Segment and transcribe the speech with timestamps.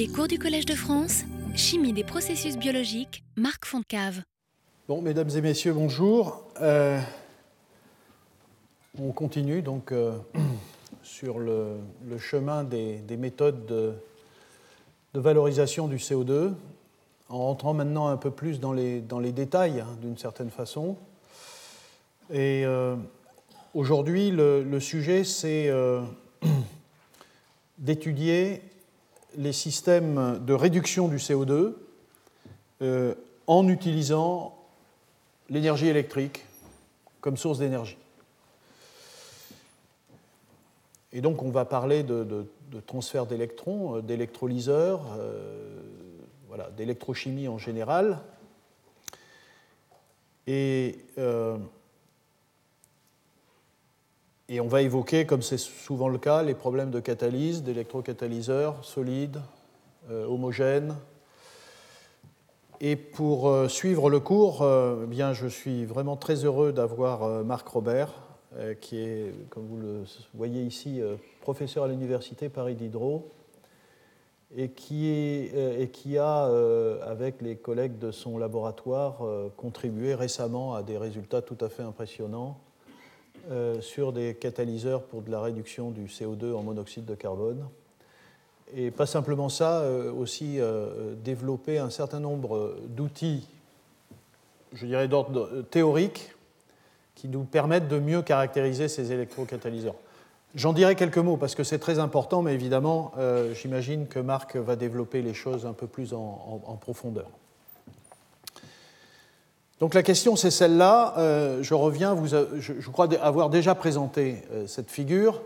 [0.00, 4.22] Les cours du Collège de France, Chimie des processus biologiques, Marc Foncave.
[4.88, 6.42] Bon, mesdames et messieurs, bonjour.
[6.62, 6.98] Euh,
[8.98, 10.16] on continue donc euh,
[11.02, 11.76] sur le,
[12.18, 13.92] chemin des, méthodes de,
[15.12, 16.54] valorisation du CO2,
[17.28, 20.96] en rentrant maintenant un peu plus dans les, dans les détails, hein, d'une certaine façon.
[22.30, 22.96] Et euh,
[23.74, 25.70] aujourd'hui, le, sujet, c'est
[27.78, 28.62] d'étudier
[29.36, 31.74] les systèmes de réduction du CO2
[32.82, 33.14] euh,
[33.46, 34.56] en utilisant
[35.48, 36.44] l'énergie électrique
[37.20, 37.98] comme source d'énergie.
[41.12, 42.46] Et donc on va parler de,
[42.86, 45.80] transfert d'électrons, euh, d'électrolyseurs, euh,
[46.48, 48.18] voilà, d'électrochimie en général.
[50.46, 50.98] Et
[54.50, 59.40] et on va évoquer, comme c'est souvent le cas, les problèmes de catalyse, d'électrocatalyseurs solides,
[60.10, 60.96] euh, homogènes.
[62.80, 67.44] Et pour euh, suivre le cours, euh, eh bien, je suis vraiment très heureux d'avoir
[67.44, 68.12] Marc Robert,
[68.80, 70.02] qui est, comme vous le
[70.34, 71.00] voyez ici,
[71.40, 73.30] professeur à l'Université Paris Diderot,
[74.56, 76.50] et et qui a,
[77.06, 79.22] avec les collègues de son laboratoire,
[79.56, 82.58] contribué récemment à des résultats tout à fait impressionnants
[83.50, 87.64] euh, sur des catalyseurs pour de la réduction du CO2 en monoxyde de carbone.
[88.76, 93.48] Et pas simplement ça, euh, aussi euh, développer un certain nombre d'outils,
[94.72, 96.32] je dirais d'ordre théorique,
[97.14, 99.96] qui nous permettent de mieux caractériser ces électrocatalyseurs.
[100.54, 103.12] J'en dirai quelques mots parce que c'est très important, mais évidemment,
[103.54, 107.28] j'imagine que Marc va développer les choses un peu plus en profondeur.
[109.80, 111.14] Donc la question c'est celle-là.
[111.16, 115.40] Euh, je reviens, vous, je, crois avoir déjà présenté euh, cette figure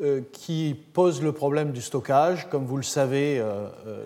[0.00, 2.48] euh, qui pose le problème du stockage.
[2.48, 3.42] Comme vous le savez,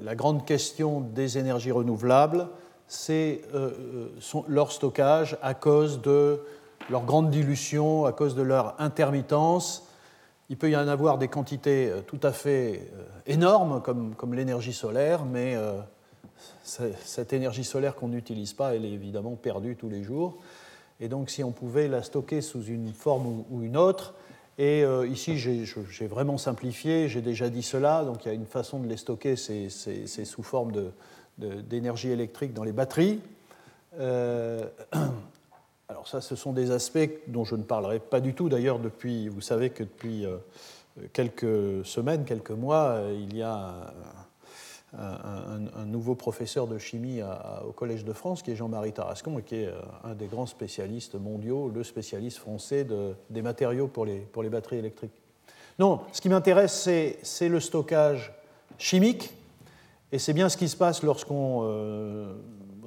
[0.03, 2.49] la grande question des énergies renouvelables,
[2.89, 3.43] c'est
[4.49, 6.41] leur stockage à cause de
[6.91, 9.89] leur grande dilution, à cause de leur intermittence.
[10.51, 12.91] Il peut y en avoir des quantités tout à fait
[13.27, 15.57] énormes, comme, comme l'énergie solaire, mais
[16.63, 20.39] cette énergie solaire qu'on n'utilise pas, elle est évidemment perdue tous les jours.
[21.01, 24.15] Et donc, si on pouvait la stocker sous une forme ou une autre,
[24.57, 28.47] et euh, ici, j'ai vraiment simplifié, j'ai déjà dit cela, donc il y a une
[28.47, 29.69] façon de les stocker, c'est
[30.25, 30.73] sous forme
[31.39, 33.21] d'énergie électrique dans les batteries.
[33.99, 34.65] Euh,
[35.89, 38.49] alors ça, ce sont des aspects dont je ne parlerai pas du tout.
[38.49, 40.37] D'ailleurs, depuis, vous savez que depuis euh,
[41.13, 43.93] quelques semaines, quelques mois, il y a
[44.99, 47.21] un, nouveau professeur de chimie
[47.67, 50.47] au Collège de France, qui est Jean-Marie Tarascon, et qui est euh, un des grands
[50.47, 52.87] spécialistes mondiaux, le spécialiste français
[53.31, 55.13] des matériaux pour les, pour les batteries électriques.
[55.79, 56.89] Non, ce qui m'intéresse,
[57.23, 58.33] c'est le stockage
[58.79, 59.33] chimique,
[60.13, 62.35] et c'est bien ce qui se passe lorsqu'on euh,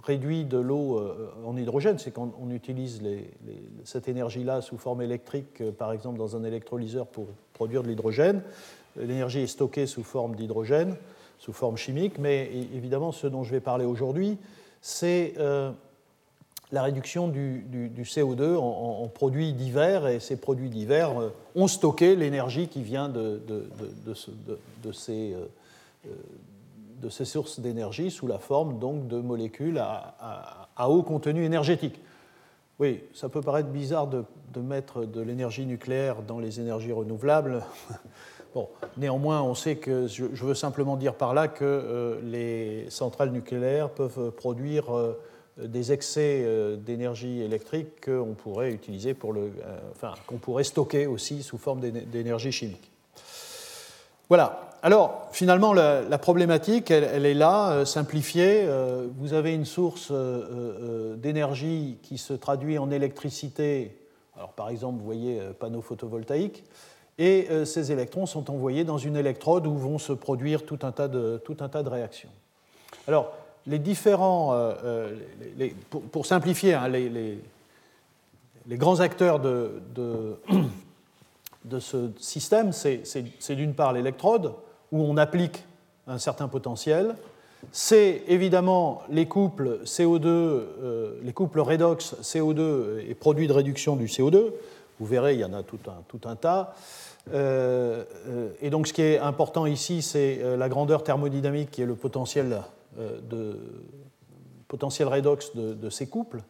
[0.03, 3.01] réduit de l'eau euh, en hydrogène, c'est quand on utilise
[3.84, 8.41] cette énergie-là sous forme électrique, par exemple dans un électrolyseur pour produire de l'hydrogène.
[8.95, 10.95] L'énergie est stockée sous forme d'hydrogène
[11.40, 14.38] sous forme chimique, mais évidemment, ce dont je vais parler aujourd'hui,
[14.81, 15.72] c'est euh,
[16.72, 17.64] la réduction du,
[18.03, 23.42] CO2 en, produits divers, et ces produits divers euh, ont stocké l'énergie qui vient de,
[24.92, 25.36] ces,
[27.25, 32.00] sources d'énergie sous la forme donc, de molécules à, haut contenu énergétique.
[32.80, 34.25] Oui, ça peut paraître bizarre de,
[34.59, 37.64] mettre de l'énergie nucléaire dans les énergies renouvelables.
[38.97, 43.90] Néanmoins, on sait que, je, veux simplement dire par là que euh, les centrales nucléaires
[43.90, 45.19] peuvent produire euh,
[45.58, 49.52] des excès euh, d'énergie électrique qu'on pourrait utiliser pour le,
[49.91, 52.91] enfin, qu'on pourrait stocker aussi sous forme d'énergie chimique.
[54.30, 54.62] Voilà.
[54.84, 58.68] Alors, finalement, la, problématique, elle, est là, simplifiée.
[59.18, 60.12] vous avez une source
[61.16, 63.97] d'énergie qui se traduit en électricité.
[64.36, 66.63] Alors, par exemple, vous voyez panneau photovoltaïque
[67.18, 70.92] et euh, ces électrons sont envoyés dans une électrode où vont se produire tout un
[70.92, 72.30] tas de, tout un tas de réactions.
[73.08, 73.34] Alors,
[73.66, 75.69] les différents, euh, euh,
[76.12, 80.40] pour, simplifier, hein, les, les, grands acteurs de, de,
[81.66, 84.54] de ce système, c'est d'une part l'électrode,
[84.92, 85.63] où on applique
[86.08, 87.16] un certain potentiel,
[87.72, 90.62] c'est évidemment les couples CO2,
[91.24, 94.52] les couples redox CO2 et produits de réduction du CO2.
[95.00, 96.75] Vous verrez, il y en a tout un, tout un tas.
[97.33, 101.81] Euh, euh, et donc ce qui est important ici, c'est euh, la grandeur thermodynamique qui
[101.81, 102.62] est le potentiel,
[102.97, 103.59] de,
[104.68, 106.41] potentiel redox de, ces couples.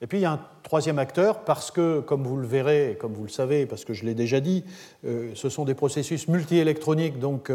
[0.00, 3.14] Et puis il y a un troisième acteur parce que, comme vous le verrez, comme
[3.14, 4.64] vous le savez, parce que je l'ai déjà dit,
[5.04, 7.50] ce sont des processus multiélectroniques, donc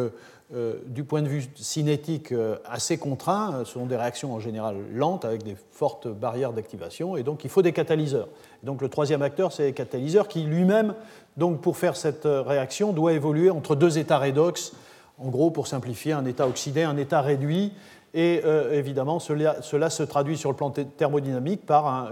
[0.88, 2.34] du point de vue cinétique
[2.66, 3.64] assez contraints.
[3.66, 7.52] Ce sont des réactions en général lentes avec des fortes barrières d'activation, et donc il
[7.52, 8.30] faut des catalyseurs.
[8.64, 10.96] Donc le troisième acteur, c'est les catalyseurs qui lui-même,
[11.38, 14.74] donc pour faire cette réaction, doit évoluer entre deux états redox.
[15.20, 17.74] En gros, pour simplifier, un état oxydé, un état réduit,
[18.14, 22.12] et euh, évidemment, cela, se traduit sur le plan thermodynamique par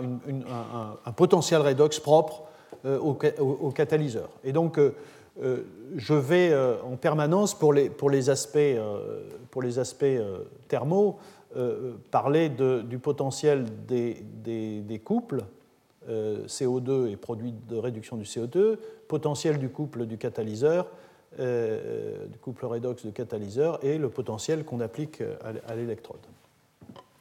[1.05, 2.43] un, potentiel redox propre
[2.85, 4.29] euh, au, catalyseur.
[4.43, 4.93] Et donc, euh,
[5.95, 6.53] je vais
[6.83, 8.77] en permanence, pour les, pour aspects,
[9.51, 10.05] pour les aspects
[10.67, 11.17] thermaux,
[12.11, 15.43] parler du potentiel des, couples.
[16.09, 18.77] CO2 et produit de réduction du CO2,
[19.09, 20.87] potentiel du couple du catalyseur,
[21.39, 25.21] euh, du couple redox de catalyseur et le potentiel qu'on applique
[25.67, 26.21] à l'électrode.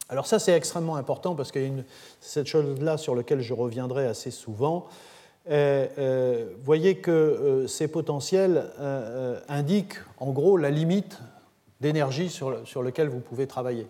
[0.08, 1.84] Alors ça, c'est extrêmement important parce qu'il y
[2.20, 4.86] cette chose-là sur laquelle je reviendrai assez souvent.
[5.48, 8.64] Euh, euh, voyez que ces potentiels
[9.48, 11.20] indiquent en gros la limite
[11.80, 13.86] d'énergie sur, sur lequel vous pouvez travailler.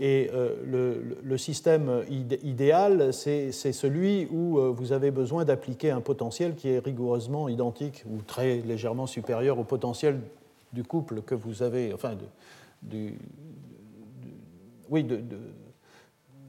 [0.00, 2.02] Et euh, le, système
[2.42, 8.04] idéal, c'est celui où euh, vous avez besoin d'appliquer un potentiel qui est rigoureusement identique
[8.10, 10.20] ou très légèrement supérieur au potentiel
[10.72, 12.16] du couple que vous avez, enfin,
[14.88, 15.06] oui,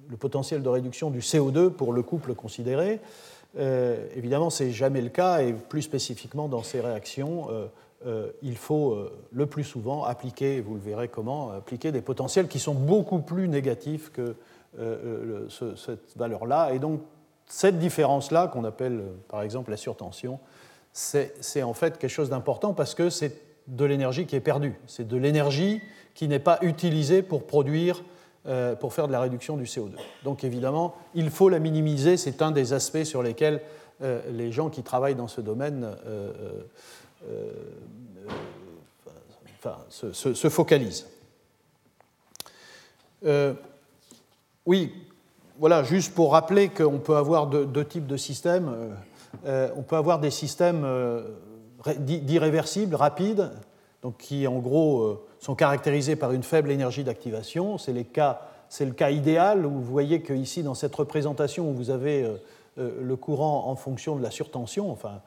[0.10, 3.02] le potentiel de réduction du CO2 pour le couple considéré.
[3.58, 7.50] Euh, évidemment, ce n'est jamais le cas, et plus spécifiquement dans ces réactions,
[8.06, 12.48] euh, il faut euh, le plus souvent appliquer, vous le verrez comment, appliquer des potentiels
[12.48, 14.36] qui sont beaucoup plus négatifs que
[14.78, 16.74] euh, cette valeur-là.
[16.74, 17.02] Et donc,
[17.46, 20.40] cette différence-là, qu'on appelle par exemple la surtension,
[20.92, 24.76] c'est en fait quelque chose d'important parce que c'est de l'énergie qui est perdue.
[24.88, 25.82] C'est de l'énergie
[26.14, 28.04] qui n'est pas utilisée pour produire,
[28.80, 29.92] pour faire de la réduction du CO2.
[30.24, 32.18] Donc évidemment, il faut la minimiser.
[32.18, 33.62] C'est un des aspects sur lesquels
[34.02, 35.96] les gens qui travaillent dans ce domaine
[39.66, 41.08] euh, se, focalise.
[43.26, 43.54] Euh,
[44.66, 44.92] oui,
[45.58, 48.96] voilà, juste pour rappeler qu'on peut avoir deux, types de systèmes.
[49.46, 50.86] Euh, on peut avoir des systèmes
[51.98, 53.52] d'irréversibles, rapides,
[54.18, 57.78] qui en gros sont caractérisés par une faible énergie d'activation.
[57.78, 58.04] C'est le
[58.94, 62.26] cas idéal où vous voyez qu'ici, dans cette représentation, vous avez
[62.78, 65.22] le courant en fonction de la surtension, enfin,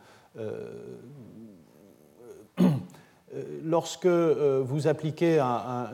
[3.35, 5.41] euh, lorsque euh, vous appliquez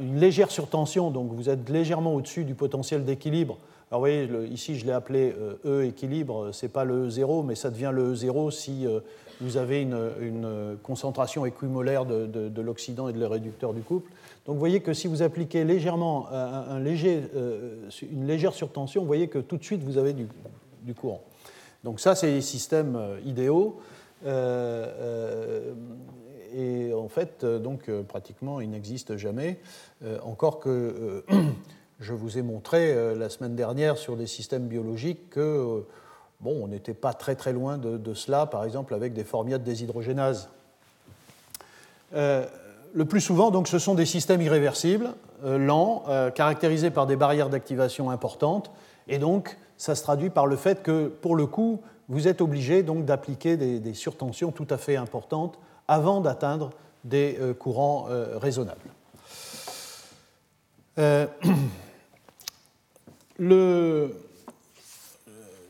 [0.00, 3.58] une légère surtension, donc vous êtes légèrement au-dessus du potentiel d'équilibre,
[3.90, 7.54] alors voyez, ici je l'ai appelé euh, E équilibre, ce n'est pas le E0, mais
[7.54, 8.86] ça devient le E0 si
[9.42, 14.10] vous avez une, concentration équimolaire de, l'oxydant et de le réducteur du couple.
[14.46, 17.22] Donc vous voyez que si vous appliquez légèrement un, léger,
[18.10, 20.26] une légère surtension, vous voyez que tout de suite vous avez du,
[20.82, 21.22] du courant.
[21.84, 23.80] Donc ça, c'est les systèmes idéaux
[26.54, 29.58] et en fait, euh, donc, euh, pratiquement, il n'existe jamais.
[30.04, 31.24] Euh, encore que
[32.00, 35.84] je vous ai montré la semaine dernière sur des systèmes biologiques que,
[36.42, 40.48] bon, on n'était pas très très loin de, cela, par exemple avec des formiates déshydrogénases.
[42.12, 46.04] le plus souvent, donc, ce sont des systèmes irréversibles, lents,
[46.34, 48.70] caractérisés par des barrières d'activation importantes,
[49.08, 52.82] et donc ça se traduit par le fait que, pour le coup, vous êtes obligé
[52.82, 56.70] donc d'appliquer des, des, surtensions tout à fait importantes avant d'atteindre
[57.04, 58.80] des euh, courants euh, raisonnables.
[60.98, 61.26] Euh,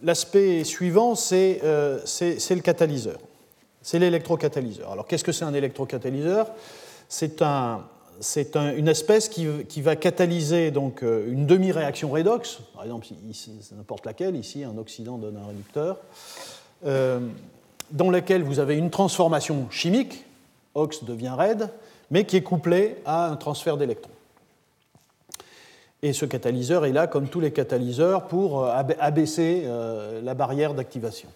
[0.03, 3.19] l'aspect suivant, c'est le catalyseur.
[3.83, 4.93] C'est l'électrocatalyseur.
[4.93, 6.49] Alors qu'est-ce que c'est un électrocatalyseur
[7.09, 7.85] C'est un,
[8.77, 13.07] une espèce qui, va catalyser donc, une demi-réaction redox, par exemple
[13.77, 15.99] n'importe laquelle, ici un oxydant donne un réducteur,
[17.91, 20.25] dans laquelle vous avez une transformation chimique,
[20.75, 21.69] OX devient raide,
[22.11, 24.12] mais qui est couplée à un transfert d'électrons.
[26.05, 30.75] Et ce catalyseur est là, comme tous les catalyseurs, pour euh, abaisser euh, la barrière
[30.75, 31.29] d'activation.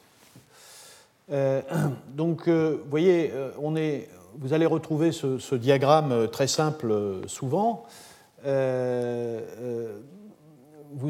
[1.30, 1.62] Euh,
[2.16, 3.32] donc, vous voyez,
[3.62, 6.92] on est, vous allez retrouver ce, diagramme très simple
[7.28, 7.84] souvent.
[8.42, 8.48] vous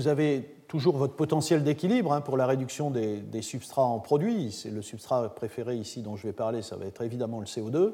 [0.07, 4.53] avez toujours votre potentiel d'équilibre hein, pour la réduction des, substrats en produits.
[4.53, 7.93] C'est le substrat préféré ici dont je vais parler, ça va être évidemment le CO2.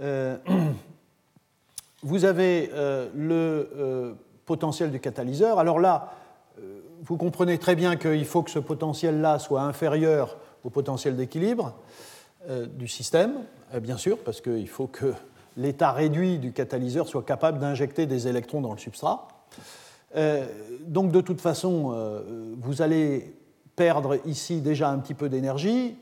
[0.00, 0.36] Euh,
[2.04, 2.70] vous avez
[3.16, 4.14] le
[4.46, 5.58] potentiel du catalyseur.
[5.58, 6.12] Alors là,
[7.02, 11.74] vous comprenez très bien qu'il faut que ce potentiel-là soit inférieur au potentiel d'équilibre
[12.48, 13.32] du système,
[13.82, 15.12] bien sûr, parce qu'il faut que
[15.56, 19.28] l'état réduit du catalyseur soit capable d'injecter des électrons dans le substrat.
[20.14, 20.46] Euh,
[20.86, 23.34] donc de toute façon, euh, vous allez
[23.74, 25.96] perdre ici déjà un petit peu d'énergie.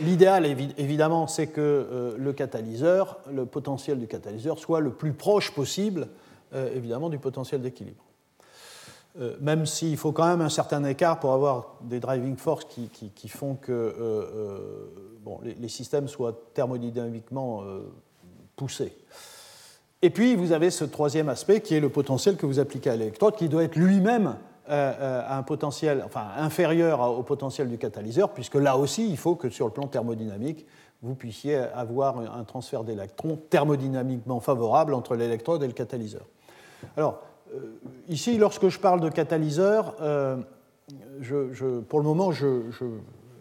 [0.00, 6.06] L'idéal, évidemment, c'est que le catalyseur, le potentiel du catalyseur, soit le plus proche possible,
[6.52, 8.04] évidemment, du potentiel d'équilibre.
[9.20, 13.28] Euh, même s'il faut quand même un certain écart pour avoir des driving forces qui,
[13.28, 17.64] font que euh, euh, les, systèmes soient thermodynamiquement
[18.54, 18.96] poussés.
[20.02, 22.96] Et puis, vous avez ce troisième aspect qui est le potentiel que vous appliquez à
[22.96, 24.36] l'électrode, qui doit être lui-même
[24.68, 29.66] un potentiel enfin, inférieur au potentiel du catalyseur, puisque là aussi, il faut que sur
[29.66, 30.66] le plan thermodynamique,
[31.02, 36.26] vous puissiez avoir un transfert d'électrons thermodynamiquement favorable entre l'électrode et le catalyseur.
[36.96, 37.22] Alors,
[37.54, 37.58] euh,
[38.08, 40.36] ici, lorsque je parle de catalyseurs, euh,
[41.88, 42.30] pour le moment,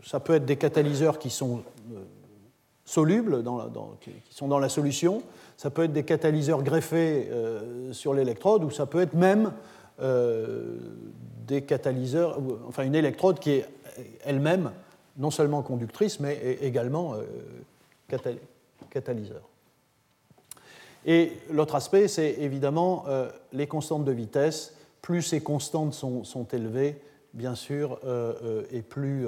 [0.03, 2.00] ça peut être des catalyseurs qui sont euh,
[2.86, 3.44] solubles,
[4.01, 5.22] qui sont dans la solution,
[5.58, 7.29] ça peut être des catalyseurs greffés
[7.91, 9.51] sur l'électrode, ou ça peut être même
[11.48, 13.65] des catalyseurs, enfin une électrode qui est
[14.24, 14.72] elle-même
[15.17, 17.15] non seulement conductrice, mais également
[18.91, 19.41] catalyseur.
[21.08, 24.74] Et l'autre aspect, c'est évidemment euh, les constantes de vitesse.
[25.02, 26.98] Plus ces constantes sont, élevées,
[27.34, 29.26] bien sûr, euh, euh, et, plus,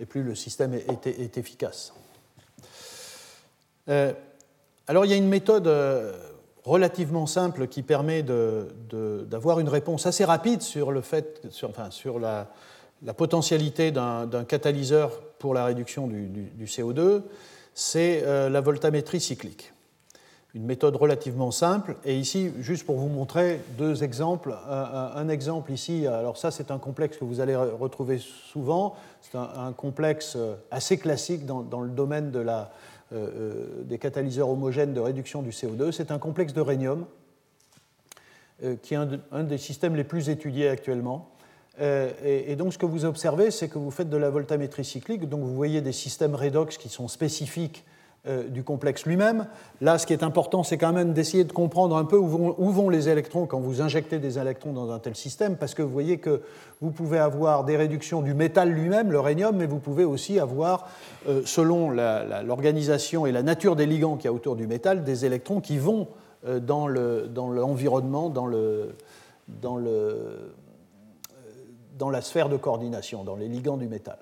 [0.00, 1.94] et, plus, le système est, efficace.
[3.86, 5.70] alors il y a une méthode
[6.64, 12.18] relativement simple qui permet d'avoir une réponse assez rapide sur, le fait, sur, enfin, sur
[12.18, 12.48] la,
[13.16, 17.22] potentialité d'un catalyseur pour la réduction du, du CO2,
[17.74, 19.72] c'est la voltamétrie cyclique
[20.54, 21.96] une méthode relativement simple.
[22.04, 24.54] Et ici, juste pour vous montrer deux exemples.
[24.68, 28.94] Un, exemple ici, alors ça c'est un complexe que vous allez retrouver souvent.
[29.22, 30.36] C'est un, complexe
[30.70, 32.70] assez classique dans, le domaine de la,
[33.12, 35.92] euh, euh, des catalyseurs homogènes de réduction du CO2.
[35.92, 37.04] C'est un complexe de rhénium
[38.62, 38.98] euh, qui est
[39.30, 41.28] un, des systèmes les plus étudiés actuellement.
[41.78, 45.28] et, et, donc ce que vous observez, c'est que vous faites de la voltamétrie cyclique.
[45.28, 47.84] Donc vous voyez des systèmes redox qui sont spécifiques
[48.28, 49.48] euh, du complexe lui-même.
[49.80, 52.88] Là, ce qui est important, c'est quand même d'essayer de comprendre un peu où vont,
[52.88, 56.18] les électrons quand vous injectez des électrons dans un tel système, parce que vous voyez
[56.18, 56.40] que
[56.80, 60.88] vous pouvez avoir des réductions du métal lui-même, le rhénium, mais vous pouvez aussi avoir,
[61.28, 65.24] euh, selon l'organisation et la nature des ligands qu'il y a autour du métal, des
[65.24, 66.06] électrons qui vont
[66.46, 68.46] euh, dans l'environnement, dans,
[72.08, 74.18] la sphère de coordination, dans les ligands du métal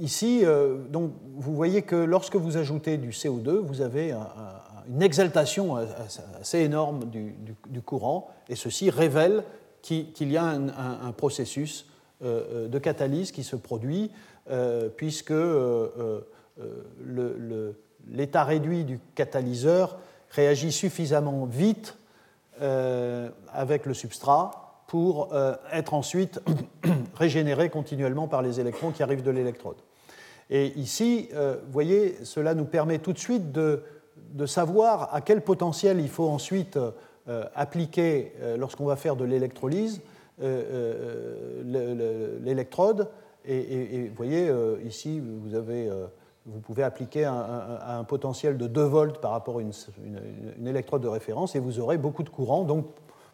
[0.00, 4.14] ici, euh, donc, vous voyez que lorsque vous ajoutez du CO2, vous avez
[4.88, 5.76] une exaltation
[6.40, 9.44] assez énorme du, courant, et ceci révèle
[9.82, 11.86] qu'il y a un, processus
[12.22, 14.10] euh, euh, de catalyse qui se produit,
[14.96, 15.34] puisque
[18.10, 19.98] l'état réduit du catalyseur
[20.30, 21.98] réagit suffisamment vite
[23.52, 25.28] avec le substrat pour
[25.70, 26.40] être ensuite
[27.14, 29.76] régénéré continuellement par les électrons qui arrivent de l'électrode.
[30.50, 33.82] Et ici, euh, vous voyez, cela nous permet tout de suite de,
[34.46, 36.78] savoir à quel potentiel il faut ensuite
[37.28, 40.00] euh, appliquer euh, lorsqu'on va faire de l'électrolyse
[42.44, 43.08] l'électrode.
[43.44, 44.52] Et, vous voyez,
[44.84, 45.90] ici, vous, avez,
[46.46, 49.72] vous pouvez appliquer un, potentiel de 2 volts par rapport à une,
[50.64, 52.86] électrode de référence et vous aurez beaucoup de courant, donc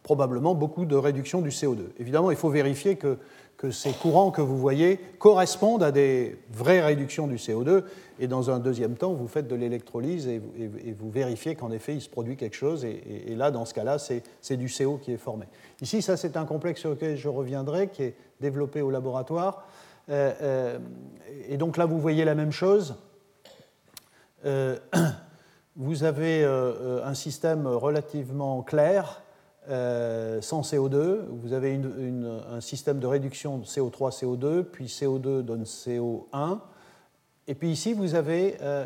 [0.02, 1.80] probablement beaucoup de réduction du CO2.
[1.98, 3.18] Évidemment, il faut vérifier que
[3.56, 7.84] que ces courants que vous voyez correspondent à des vraies réductions du CO2.
[8.18, 10.40] Et dans un deuxième temps, vous faites de l'électrolyse et,
[10.98, 12.84] vous vérifiez qu'en effet, il se produit quelque chose.
[12.84, 15.46] Et, là, dans ce cas-là, c'est du CO qui est formé.
[15.80, 19.66] Ici, ça, c'est un complexe sur lequel je reviendrai, qui est développé au laboratoire.
[20.08, 20.78] Euh, euh,
[21.48, 22.96] et donc là, vous voyez la même chose.
[24.44, 24.78] Euh,
[25.76, 29.23] vous avez un système relativement clair
[29.70, 31.20] euh, sans CO2.
[31.42, 31.80] Vous avez
[32.50, 36.58] un système de réduction de CO3, CO2, puis CO2 donne CO1.
[37.46, 38.84] Et puis ici, vous avez euh,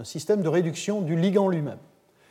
[0.00, 1.78] un système de réduction du ligand lui-même.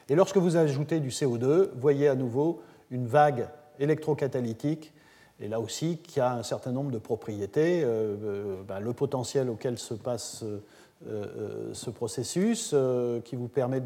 [0.08, 4.94] Et lorsque vous ajoutez du CO2, vous voyez à nouveau une vague électrocatalytique,
[5.42, 7.82] et là aussi qui a un certain nombre de propriétés.
[7.84, 10.46] Euh, ben, le potentiel auquel se passe
[11.74, 12.74] ce processus,
[13.26, 13.82] qui vous permet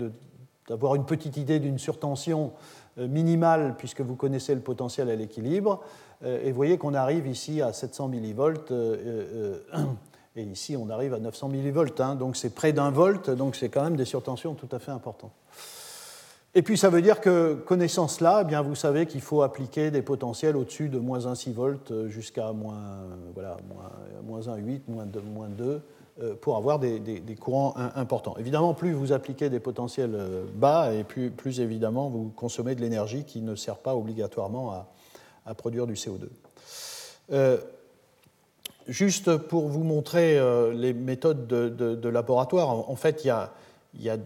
[0.67, 2.53] d'avoir une petite idée d'une surtension
[2.97, 5.81] minimale puisque vous connaissez le potentiel à l'équilibre.
[6.23, 9.59] Euh, et vous voyez qu'on arrive ici à 700 millivolts euh,
[10.35, 11.99] et ici on arrive à 900 millivolts.
[11.99, 12.15] Hein.
[12.15, 15.33] donc c'est près d'un volt, donc c'est quand même des surtensions tout à fait importantes.
[16.55, 19.91] Et puis ça veut dire que, connaissant cela, eh bien, vous savez qu'il faut appliquer
[19.91, 22.79] des potentiels au-dessus de moins 1,6 volts jusqu'à moins,
[23.35, 23.57] voilà,
[24.23, 25.79] moins, 1,8, moins 2, moins 2 euh,
[26.41, 28.35] pour avoir des, courants importants.
[28.39, 33.23] Évidemment, plus vous appliquez des potentiels euh, bas, et plus, évidemment vous consommez de l'énergie
[33.23, 34.87] qui ne sert pas obligatoirement
[35.45, 36.27] à, produire du CO2.
[37.31, 37.57] Euh,
[38.87, 40.39] juste pour vous montrer
[40.73, 43.51] les méthodes de, laboratoire, en, fait, il y a,
[43.97, 44.17] y, a,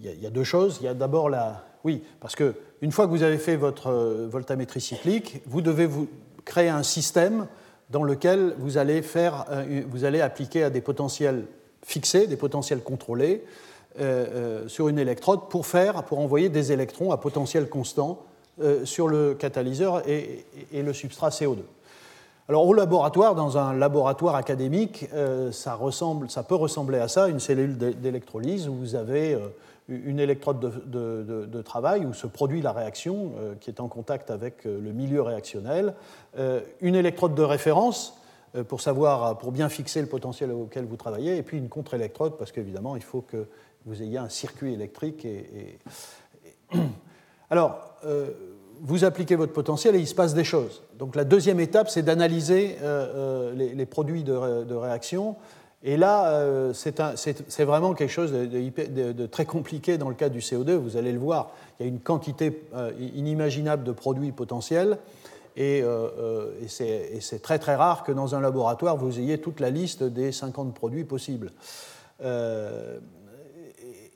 [0.00, 0.78] y a, deux choses.
[0.80, 1.64] Il y a d'abord la.
[1.84, 3.92] Oui, parce que une fois que vous avez fait votre
[4.30, 6.08] voltamétrie cyclique, vous devez vous
[6.44, 7.46] créer un système
[7.92, 9.46] dans lequel vous allez, faire,
[9.88, 11.44] vous allez appliquer à des potentiels
[11.84, 13.44] fixés, des potentiels contrôlés,
[14.00, 14.26] euh,
[14.64, 18.20] euh, sur une électrode pour, faire, pour envoyer des électrons à potentiel constant
[18.62, 21.58] euh, sur le catalyseur et, le substrat CO2.
[22.48, 25.08] Alors au laboratoire, dans un laboratoire académique,
[25.52, 29.38] ça, ressemble, ça peut ressembler à ça, une cellule d'électrolyse où vous avez
[30.04, 34.92] une électrode de, travail où se produit la réaction qui est en contact avec le
[34.92, 35.94] milieu réactionnel,
[36.80, 38.18] une électrode de référence
[38.68, 42.52] pour savoir, pour bien fixer le potentiel auquel vous travaillez, et puis une contre-électrode parce
[42.52, 43.46] qu'évidemment il faut que
[43.86, 45.24] vous ayez un circuit électrique.
[45.24, 45.78] Et,
[47.50, 48.30] Alors, euh,
[48.80, 50.82] vous appliquez votre potentiel et il se passe des choses.
[50.98, 55.36] Donc la deuxième étape, c'est d'analyser euh, euh, les, produits de, réaction.
[55.84, 60.74] Et là, c'est vraiment quelque chose de, très compliqué dans le cas du CO2.
[60.74, 62.62] Vous allez le voir, il y a une quantité
[63.00, 64.98] inimaginable de produits potentiels.
[65.56, 70.04] Et, et c'est très très rare que dans un laboratoire, vous ayez toute la liste
[70.04, 71.50] des 50 produits possibles.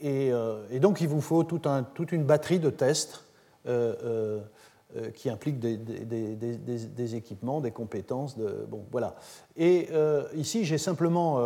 [0.04, 3.24] Euh, et, donc il vous faut toute une batterie de tests
[3.66, 4.40] euh, euh,
[5.14, 8.36] qui impliquent des, équipements, des compétences.
[8.36, 9.16] bon, voilà.
[9.56, 9.88] Et
[10.34, 11.40] ici, j'ai simplement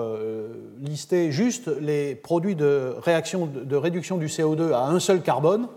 [0.78, 5.69] listé juste les produits de, réaction, de réduction du CO2 à un seul carbone.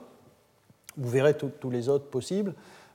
[0.98, 2.53] Vous verrez tous les autres possibles.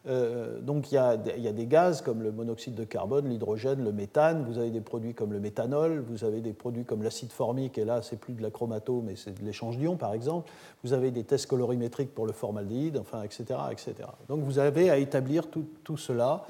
[0.08, 4.44] Euh, donc il y, a, des gaz comme le monoxyde de carbone, l'hydrogène, le méthane,
[4.48, 7.84] vous avez des produits comme le méthanol, vous avez des produits comme l'acide formique, et
[7.84, 10.50] là c'est plus de la chromato, mais c'est de l'échange d'ions par exemple,
[10.82, 13.94] vous avez des tests colorimétriques pour le formaldéhyde, enfin, etc., etc.
[14.28, 16.44] Donc vous avez à établir tout, cela.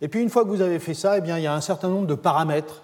[0.00, 1.60] Et puis une fois que vous avez fait ça, eh bien, il y a un
[1.60, 2.82] certain nombre de paramètres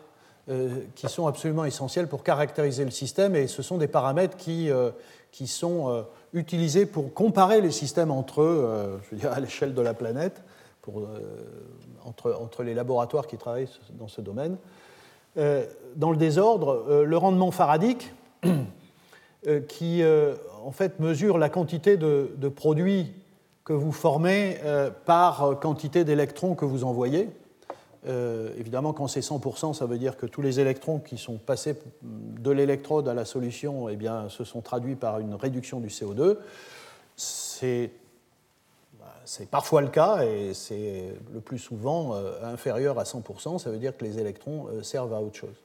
[0.48, 4.70] euh, qui sont absolument essentiels pour caractériser le système, et ce sont des paramètres qui,
[4.70, 4.90] euh,
[5.32, 9.74] qui sont utilisés pour comparer les systèmes entre eux, euh, je veux dire à l'échelle
[9.74, 10.42] de la planète,
[10.88, 11.18] euh,
[12.04, 14.56] entre, les laboratoires qui travaillent dans ce domaine.
[15.36, 15.64] Euh,
[15.96, 18.12] dans le désordre, le rendement faradique,
[19.68, 20.02] qui
[20.64, 23.12] en fait mesure la quantité de produits
[23.64, 24.58] que vous formez
[25.04, 27.28] par quantité d'électrons que vous envoyez.
[28.06, 31.76] Euh, évidemment, quand c'est 100%, ça veut dire que tous les électrons qui sont passés
[32.02, 36.38] de l'électrode à la solution eh bien, se sont traduits par une réduction du CO2.
[37.16, 37.90] C'est
[39.50, 43.58] parfois le cas et c'est le plus souvent euh, inférieur à 100%.
[43.58, 45.56] Ça veut dire que les électrons euh, servent à autre chose.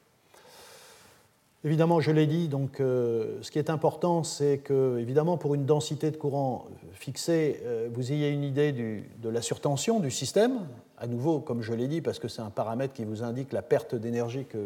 [1.63, 5.65] Évidemment, je l'ai dit, donc euh, ce qui est important, c'est que, évidemment, pour une
[5.65, 10.67] densité de courant fixée, euh, vous ayez une idée de la surtension du système,
[10.99, 13.63] à nouveau, comme je l'ai dit, parce que c'est un paramètre qui vous indique la
[13.63, 14.57] perte d'énergie que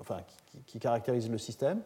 [0.00, 0.18] enfin,
[0.66, 1.80] qui, caractérise le système.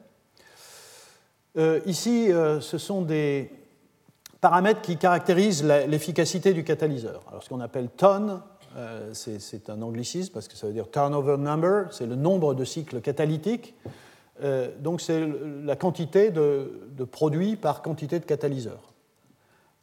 [1.57, 2.29] Euh, ici,
[2.61, 3.51] ce sont des
[4.43, 7.23] paramètres qui caractérisent l'efficacité du catalyseur.
[7.29, 8.43] Alors, ce qu'on appelle tonnes,
[8.77, 12.65] euh, c'est un anglicisme parce que ça veut dire turnover number, c'est le nombre de
[12.65, 13.75] cycles catalytiques.
[14.43, 15.29] Euh, donc c'est
[15.63, 18.93] la quantité de, produits par quantité de catalyseurs.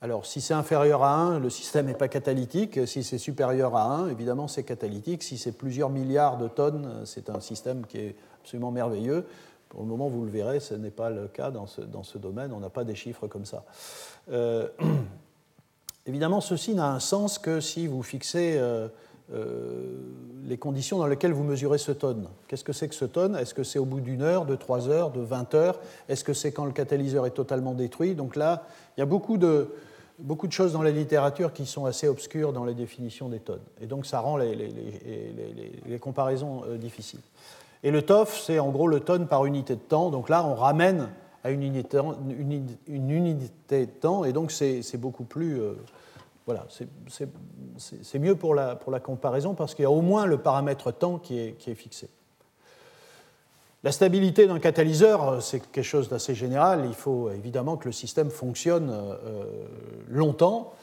[0.02, 2.88] Alors si c'est inférieur à 1, le système n'est pas catalytique.
[2.88, 5.24] Si c'est supérieur à 1, évidemment c'est catalytique.
[5.24, 9.26] Si c'est plusieurs milliards de tonnes, c'est un système qui est absolument merveilleux.
[9.70, 12.52] Pour le moment, vous le verrez, ce n'est pas le cas dans ce, domaine.
[12.52, 13.64] On n'a pas des chiffres comme ça.
[14.30, 14.68] Euh,
[16.06, 18.88] Évidemment, ceci n'a un sens que si vous fixez euh,
[19.34, 19.98] euh,
[20.44, 22.28] les conditions dans lesquelles vous mesurez ce tonne.
[22.48, 23.36] Qu'est-ce que c'est que ce tonne?
[23.36, 25.80] Est-ce que c'est au bout d'une heure, de trois heures, de 20 heures?
[26.10, 28.16] Est-ce que c'est quand le catalyseur est totalement détruit?
[28.16, 28.64] Donc là,
[28.98, 29.70] il y a beaucoup de,
[30.20, 33.62] beaucoup de choses dans la littérature qui sont assez obscures dans les définitions des tonnes.
[33.80, 37.22] Et donc ça rend les, les, comparaisons euh, difficiles.
[37.84, 40.10] Et le TOF, c'est en gros le tonne par unité de temps.
[40.10, 41.10] Donc là, on ramène
[41.44, 41.98] à une unité,
[43.86, 45.60] de temps, et donc c'est beaucoup plus...
[45.62, 45.74] Euh,
[46.48, 46.66] voilà,
[47.78, 50.92] c'est mieux pour la, pour la, comparaison parce qu'il y a au moins le paramètre
[50.92, 52.10] temps qui est, qui est fixé.
[53.84, 56.86] La stabilité d'un catalyseur, c'est quelque chose d'assez général.
[56.88, 59.44] Il faut évidemment que le système fonctionne euh,
[60.10, 60.74] longtemps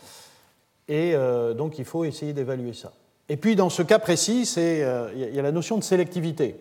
[0.88, 2.92] et euh, donc il faut essayer d'évaluer ça.
[3.28, 6.56] Et puis dans ce cas précis, il y a la notion de sélectivité.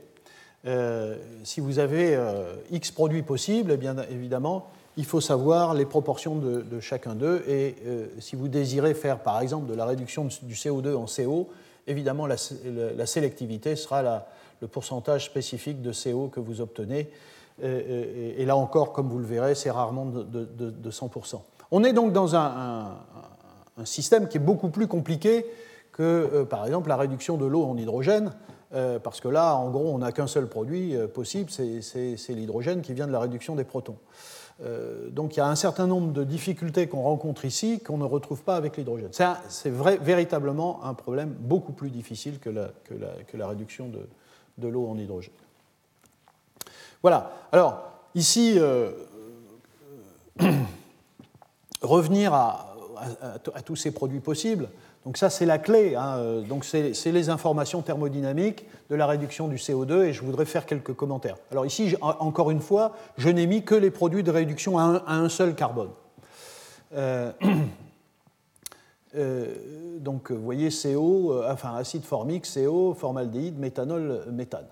[0.67, 5.85] Euh, si vous avez euh, X produits possibles, eh bien évidemment, il faut savoir les
[5.85, 7.43] proportions de, chacun d'eux.
[7.47, 11.49] Et euh, si vous désirez faire, par exemple, de la réduction du CO2 en CO,
[11.85, 12.35] évidemment, la,
[13.05, 14.25] sélectivité sera
[14.59, 17.09] le pourcentage spécifique de CO que vous obtenez.
[17.63, 21.41] Et, là encore, comme vous le verrez, c'est rarement de, 100%.
[21.71, 22.97] On est donc dans un,
[23.77, 25.45] un, système qui est beaucoup plus compliqué
[25.91, 28.33] que, par exemple, la réduction de l'eau en hydrogène,
[28.71, 33.07] parce que là, en gros, on n'a qu'un seul produit possible, c'est l'hydrogène qui vient
[33.07, 33.97] de la réduction des protons.
[34.63, 38.03] Euh, donc il y a un certain nombre de difficultés qu'on rencontre ici qu'on ne
[38.03, 39.11] retrouve pas avec l'hydrogène.
[39.49, 43.89] C'est véritablement un problème beaucoup plus difficile que la, réduction
[44.57, 45.33] de, l'eau en hydrogène.
[47.03, 47.31] Voilà.
[47.51, 47.83] Alors
[48.15, 48.91] ici, euh,
[50.41, 50.51] euh,
[51.81, 52.73] revenir à,
[53.63, 54.69] tous ces produits possibles.
[55.07, 55.95] Donc ça, c'est la clé.
[55.95, 56.41] Hein.
[56.49, 60.93] Donc c'est les informations thermodynamiques de la réduction du CO2 et je voudrais faire quelques
[60.93, 61.37] commentaires.
[61.49, 65.29] Alors ici, encore une fois, je n'ai mis que les produits de réduction à un,
[65.29, 65.91] seul carbone.
[66.93, 67.31] Euh,
[69.15, 69.55] euh,
[70.01, 74.67] donc vous voyez CO, euh, enfin acide formique, CO, formaldéhyde, méthanol, méthane.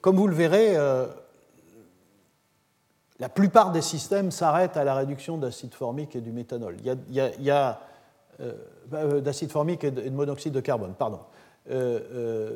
[0.00, 0.76] comme vous le verrez,
[3.18, 6.76] la plupart des systèmes s'arrêtent à la réduction d'acide formique et du méthanol.
[6.84, 7.80] Il y a
[8.90, 11.20] d'acide formique et de, monoxyde de carbone, pardon.
[11.70, 12.50] Euh,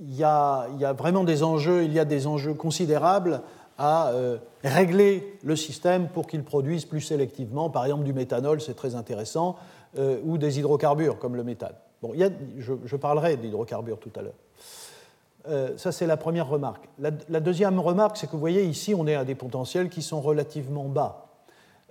[0.00, 3.42] il y, a, il y, a, vraiment des enjeux, il y a des enjeux considérables
[3.78, 4.12] à
[4.62, 9.56] régler le système pour qu'il produise plus sélectivement, par exemple du méthanol, c'est très intéressant,
[10.24, 11.74] ou des hydrocarbures comme le méthane.
[12.02, 15.78] Bon, y a, je, parlerai d'hydrocarbures tout à l'heure.
[15.78, 16.88] ça, c'est la première remarque.
[16.98, 20.02] La, la deuxième remarque, c'est que vous voyez ici, on est à des potentiels qui
[20.02, 21.33] sont relativement bas.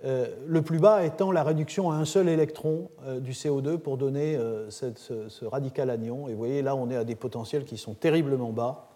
[0.04, 3.96] Euh, le plus bas étant la réduction à un seul électron euh, du CO2 pour
[3.96, 6.28] donner euh, ce, radical anion.
[6.28, 8.88] Et vous voyez, là, on est à des potentiels qui sont terriblement bas.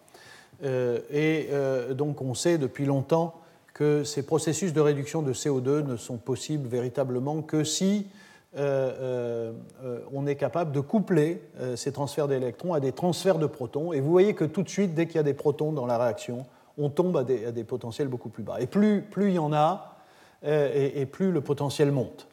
[0.62, 1.48] et
[1.92, 3.34] donc, on sait depuis longtemps
[3.72, 8.08] que ces processus de réduction de CO2 ne sont possibles véritablement que si
[8.56, 11.42] on est capable de coupler
[11.76, 13.92] ces transferts d'électrons à des transferts de protons.
[13.92, 15.96] Et vous voyez que tout de suite, dès qu'il y a des protons dans la
[15.96, 16.44] réaction,
[16.76, 18.60] on tombe à des, à des potentiels beaucoup plus bas.
[18.60, 19.97] Et plus, plus il y en a,
[20.44, 22.26] euh, et, plus le potentiel monte.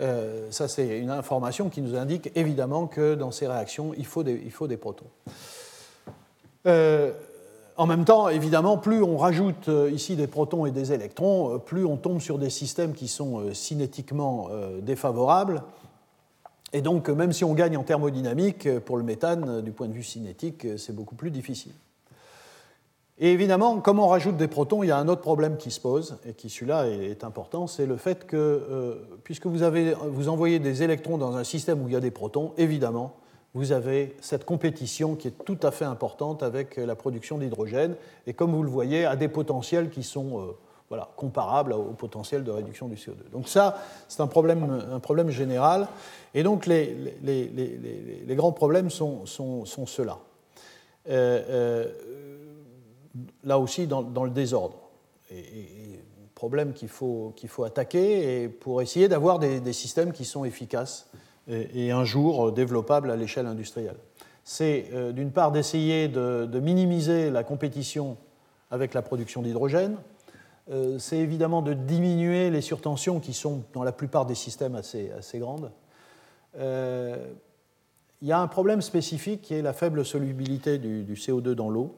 [0.00, 4.22] Euh, ça, c'est une information qui nous indique évidemment que dans ces réactions, il faut
[4.22, 5.06] des, il faut des protons.
[6.66, 7.12] Euh,
[7.76, 11.96] en même temps, évidemment, plus on rajoute ici des protons et des électrons, plus on
[11.96, 14.48] tombe sur des systèmes qui sont cinétiquement
[14.82, 15.62] défavorables.
[16.72, 20.02] Et donc, même si on gagne en thermodynamique, pour le méthane, du point de vue
[20.02, 21.72] cinétique, c'est beaucoup plus difficile.
[23.20, 25.80] Et évidemment, comme on rajoute des protons, il y a un autre problème qui se
[25.80, 30.28] pose, et qui celui-là est important, c'est le fait que, euh, puisque vous, avez, vous
[30.28, 33.16] envoyez des électrons dans un système où il y a des protons, évidemment,
[33.54, 37.96] vous avez cette compétition qui est tout à fait importante avec la production d'hydrogène,
[38.28, 40.56] et comme vous le voyez, à des potentiels qui sont euh,
[40.88, 43.32] voilà, comparables au potentiel de réduction du CO2.
[43.32, 45.88] Donc ça, c'est un problème, un problème général,
[46.34, 46.94] et donc les,
[48.28, 50.18] grands problèmes sont ceux-là.
[51.10, 51.86] Euh,
[53.44, 54.76] là aussi dans, le désordre.
[55.30, 56.00] Et,
[56.34, 61.10] problème qu'il faut, faut attaquer et pour essayer d'avoir des, systèmes qui sont efficaces
[61.48, 63.96] et, un jour développables à l'échelle industrielle.
[64.44, 68.16] C'est euh, d'une part d'essayer de, minimiser la compétition
[68.70, 69.96] avec la production d'hydrogène,
[70.70, 75.10] euh, c'est évidemment de diminuer les surtensions qui sont dans la plupart des systèmes assez,
[75.10, 75.72] assez grandes.
[76.58, 77.16] Euh,
[78.22, 81.94] il y a un problème spécifique qui est la faible solubilité du CO2 dans l'eau.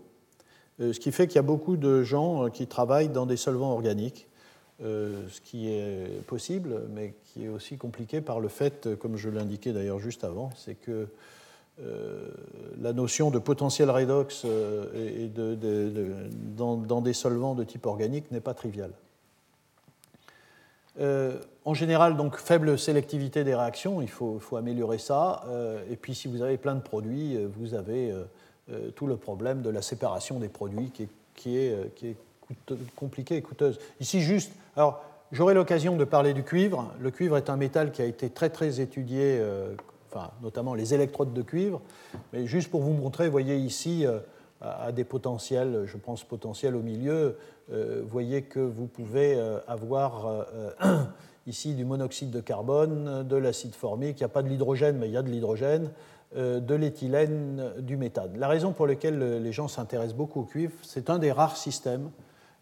[0.81, 3.37] Euh, ce qui fait qu'il y a beaucoup de gens euh, qui travaillent dans des
[3.37, 4.29] solvants organiques,
[4.83, 9.29] euh, ce qui est possible, mais qui est aussi compliqué par le fait, comme je
[9.29, 11.09] l'indiquais d'ailleurs juste avant, c'est que
[12.79, 14.45] la notion de potentiel redox
[16.55, 18.91] dans, des solvants de type organique n'est pas triviale.
[21.01, 25.43] en général, donc faible sélectivité des réactions, il faut, améliorer ça.
[25.91, 28.13] et puis, si vous avez plein de produits, vous avez
[28.95, 32.17] tout le problème de la séparation des produits qui est, qui est, euh, qui est
[33.31, 33.79] et coûteuse.
[34.01, 36.93] Ici, juste, alors j'aurai l'occasion de parler du cuivre.
[37.01, 39.75] Le cuivre est un métal qui a été très très étudié, euh,
[40.11, 41.81] enfin, notamment les électrodes de cuivre.
[42.33, 44.05] Mais juste pour vous montrer, vous voyez ici
[44.61, 50.45] à des potentiels, je pense potentiels au milieu, vous voyez que vous pouvez avoir
[51.47, 55.09] ici du monoxyde de carbone, de l'acide formique, il n'y a pas de l'hydrogène, mais
[55.09, 58.39] il y a de l'hydrogène, euh, de l'éthylène, du méthane.
[58.39, 62.11] La raison pour laquelle les gens s'intéressent beaucoup au cuivre, c'est un des rares systèmes,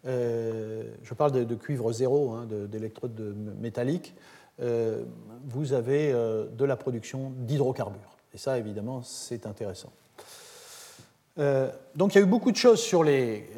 [0.06, 4.14] euh, je parle de, cuivre zéro, hein, d'électrodes métalliques,
[4.60, 5.02] euh,
[5.44, 8.16] vous avez de la production d'hydrocarbures.
[8.32, 9.92] Et ça, évidemment, c'est intéressant.
[11.36, 13.50] donc il y a eu beaucoup de choses sur les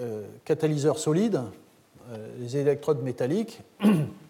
[0.45, 1.41] catalyseurs solides,
[2.39, 3.63] les électrodes métalliques.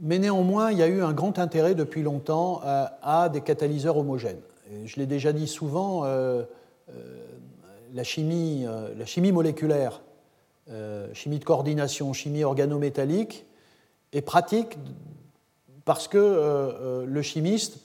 [0.00, 3.98] Mais néanmoins, il y a eu un grand intérêt depuis longtemps euh, à, des catalyseurs
[3.98, 4.40] homogènes.
[4.86, 6.42] je l'ai déjà dit souvent, euh,
[6.88, 7.26] euh,
[7.92, 8.64] la, chimie,
[8.96, 10.00] la, chimie, moléculaire,
[11.12, 13.44] chimie de coordination, chimie organométallique
[14.12, 14.78] est pratique
[15.84, 17.78] parce que le chimiste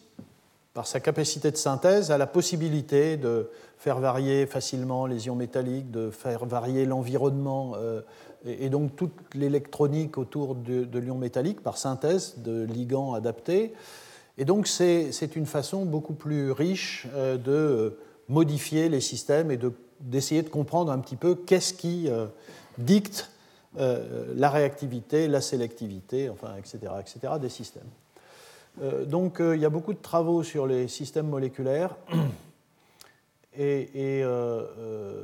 [0.76, 5.90] par sa capacité de synthèse, a la possibilité de faire varier facilement les ions métalliques,
[5.90, 7.76] de faire varier l'environnement
[8.46, 13.74] et, donc toute l'électronique autour de, l'ion métallique par synthèse de ligands adaptés.
[14.38, 19.60] Et donc c'est une façon beaucoup plus riche euh, de modifier les systèmes et
[20.00, 22.28] d'essayer de, comprendre un petit peu qu'est-ce qui euh,
[22.78, 23.32] dicte
[23.78, 27.90] la réactivité, la sélectivité, enfin, etc., etc., des systèmes.
[29.06, 31.94] donc il y a beaucoup de travaux sur les systèmes moléculaires.
[33.58, 35.24] Et, euh, euh,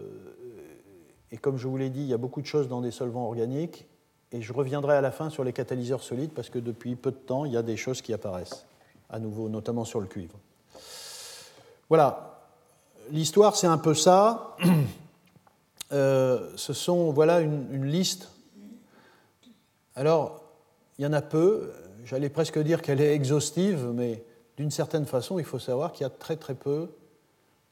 [1.31, 3.25] et, comme je vous l'ai dit, il y a beaucoup de choses dans des solvants
[3.25, 3.85] organiques.
[4.33, 7.17] Et je reviendrai à la fin sur les catalyseurs solides parce que depuis peu de
[7.17, 8.65] temps, il y a des choses qui apparaissent,
[9.09, 10.37] à nouveau, notamment sur le cuivre.
[11.89, 12.39] Voilà,
[13.11, 14.55] l'histoire, c'est un peu ça.
[15.93, 18.31] Euh, ce sont, voilà, une, liste.
[19.93, 20.41] Alors,
[20.97, 21.69] il y en a peu.
[22.05, 24.23] J'allais presque dire qu'elle est exhaustive, mais
[24.55, 26.87] d'une certaine façon, il faut savoir qu'il y a très très peu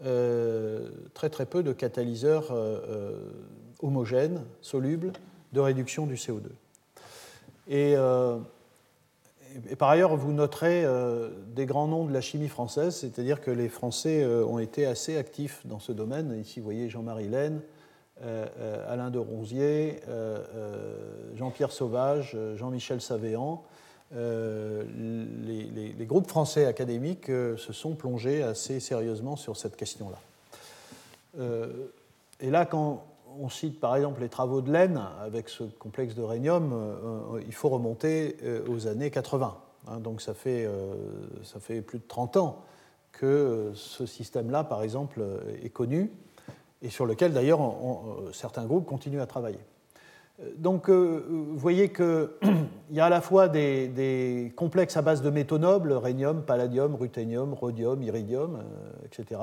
[0.01, 3.17] très très peu de catalyseurs euh, euh,
[3.81, 5.12] homogènes, solubles,
[5.53, 6.43] de réduction du CO2.
[7.67, 7.93] Et,
[9.69, 10.85] et par ailleurs, vous noterez
[11.55, 15.65] des grands noms de la chimie française, c'est-à-dire que les Français ont été assez actifs
[15.65, 16.35] dans ce domaine.
[16.39, 17.62] Ici, vous voyez Jean-Marie Laine,
[18.88, 20.01] Alain de Ronzier,
[21.35, 23.63] Jean-Pierre Sauvage, Jean-Michel Savéan.
[24.15, 24.84] Euh,
[25.45, 30.17] les, groupes français académiques euh, se sont plongés assez sérieusement sur cette question-là.
[31.38, 31.67] Euh,
[32.39, 33.06] et là, quand
[33.39, 36.74] on cite par exemple les travaux de Laine avec ce complexe de rhénium,
[37.45, 39.56] il faut remonter aux années 80.
[39.88, 40.00] Hein.
[40.00, 40.67] donc ça fait,
[41.43, 42.63] ça fait plus de 30 ans
[43.12, 45.22] que ce système-là, par exemple,
[45.63, 46.12] est connu
[46.82, 47.60] et sur lequel d'ailleurs
[48.34, 49.60] certains groupes continuent à travailler.
[50.58, 52.30] Donc, euh, vous voyez qu'il
[52.91, 57.54] y a à la fois des, complexes à base de métaux nobles, rhénium, palladium, ruthénium,
[57.54, 59.41] rhodium, iridium, euh, etc.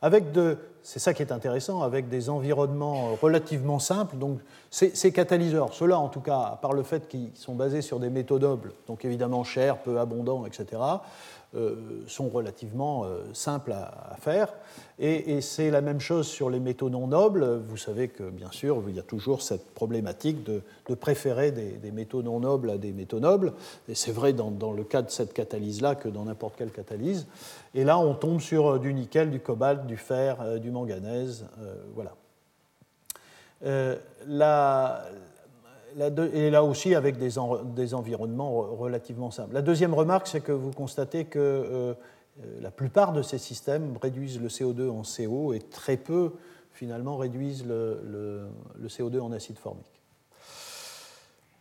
[0.00, 4.16] Avec de, c'est ça qui est intéressant, avec des environnements relativement simples.
[4.16, 4.38] Donc,
[4.70, 8.38] ces, catalyseurs, ceux-là en tout cas, par le fait qu'ils sont basés sur des métaux
[8.38, 10.96] nobles, donc évidemment chers, peu abondants, etc., euh,
[12.06, 14.52] sont relativement euh, simples à, faire.
[14.98, 17.62] Et, c'est la même chose sur les métaux non nobles.
[17.68, 20.62] Vous savez que, bien sûr, il y a toujours cette problématique de,
[20.94, 23.52] préférer des, métaux non nobles à des métaux nobles.
[23.88, 27.26] Et c'est vrai dans, le cas de cette catalyse-là que dans n'importe quelle catalyse.
[27.74, 31.46] Et là, on tombe sur euh, du nickel, du cobalt, du fer, du manganèse.
[31.94, 32.14] voilà.
[34.26, 35.04] la,
[36.34, 37.38] et là aussi avec des,
[37.94, 39.54] environnements relativement simples.
[39.54, 41.94] La deuxième remarque, c'est que vous constatez que euh,
[42.44, 46.32] euh, la plupart de ces systèmes réduisent le CO2 en CO et très peu,
[46.72, 48.48] finalement, réduisent le,
[48.86, 49.86] CO2 en acide formique.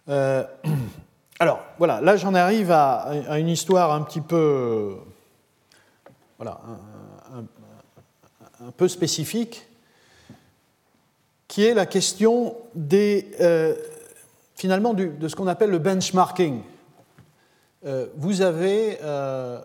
[0.09, 0.43] Euh,
[1.39, 4.97] alors, voilà, là j'en arrive à, une histoire un petit peu,
[6.37, 6.61] voilà,
[7.33, 9.67] un, peu spécifique,
[11.47, 13.31] qui est la question des
[14.57, 16.61] finalement de ce qu'on appelle le benchmarking.
[17.85, 19.61] Euh, vous avez euh,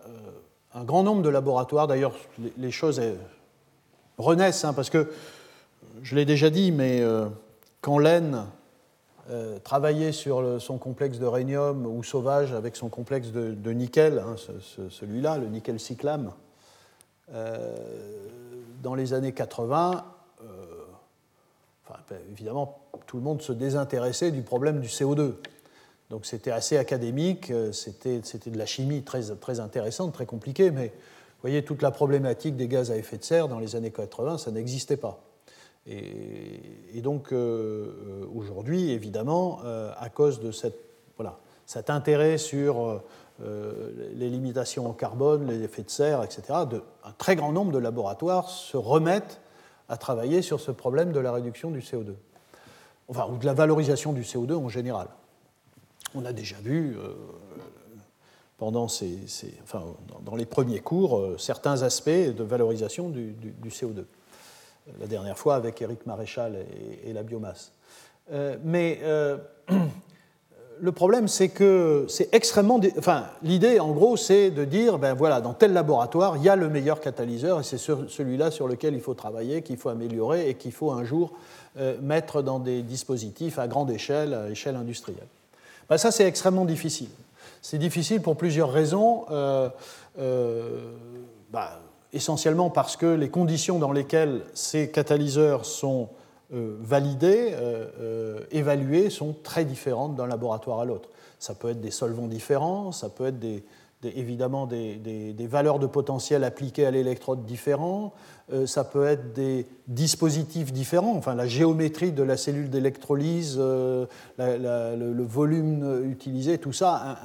[0.74, 2.12] un grand nombre de laboratoires, d'ailleurs
[2.58, 3.00] les, choses
[4.18, 5.10] renaissent, hein, parce que
[6.02, 7.26] je l'ai déjà dit, mais euh,
[7.80, 8.44] quand Laine
[9.62, 14.34] travaillait sur son complexe de rhénium ou Sauvage avec son complexe de, nickel, hein,
[14.90, 16.32] celui-là, le nickel cyclame,
[18.82, 20.04] dans les années 80,
[22.08, 25.34] ben, évidemment, tout le monde se désintéressait du problème du CO2.
[26.10, 30.88] Donc c'était assez académique, euh, c'était de la chimie très, très intéressante, très compliquée, mais
[30.88, 34.38] vous voyez, toute la problématique des gaz à effet de serre dans les années 80,
[34.38, 35.24] ça n'existait pas.
[35.86, 39.60] Et, donc euh, euh, aujourd'hui, évidemment,
[39.98, 40.78] à cause de cette,
[41.16, 43.02] voilà, cet intérêt sur
[43.40, 46.42] les limitations en carbone, les effets de serre, etc.,
[47.04, 49.41] un très grand nombre de laboratoires se remettent
[49.92, 52.14] à travailler sur ce problème de la réduction du CO2,
[53.08, 55.08] enfin, ou de la valorisation du CO2 en général.
[56.14, 57.12] On a déjà vu euh,
[58.56, 59.18] pendant ces,
[59.62, 59.84] enfin,
[60.24, 64.06] dans les premiers cours euh, certains aspects de valorisation du, CO2.
[64.98, 66.64] La dernière fois avec Éric Maréchal
[67.04, 67.72] et, la biomasse.
[68.32, 68.98] Euh, mais
[70.80, 72.80] le problème, c'est que c'est extrêmement.
[72.98, 76.56] Enfin, l'idée, en gros, c'est de dire ben voilà, dans tel laboratoire, il y a
[76.56, 80.54] le meilleur catalyseur et c'est celui-là sur lequel il faut travailler, qu'il faut améliorer et
[80.54, 81.32] qu'il faut un jour
[81.78, 85.26] euh, mettre dans des dispositifs à grande échelle, à échelle industrielle.
[85.88, 87.08] Ben, ça, c'est extrêmement difficile.
[87.60, 89.24] C'est difficile pour plusieurs raisons.
[89.30, 89.68] Euh,
[90.18, 90.92] euh,
[91.52, 91.68] ben,
[92.12, 96.08] essentiellement parce que les conditions dans lesquelles ces catalyseurs sont
[96.52, 101.08] validées, euh, euh, évaluées, sont très différentes d'un laboratoire à l'autre.
[101.38, 103.38] Ça peut être des solvants différents, ça peut être
[104.04, 108.12] évidemment des, valeurs de potentiel appliquées à l'électrode différents,
[108.52, 114.06] euh, ça peut être des dispositifs différents, enfin la géométrie de la cellule d'électrolyse, euh,
[114.38, 117.18] le, volume utilisé, tout ça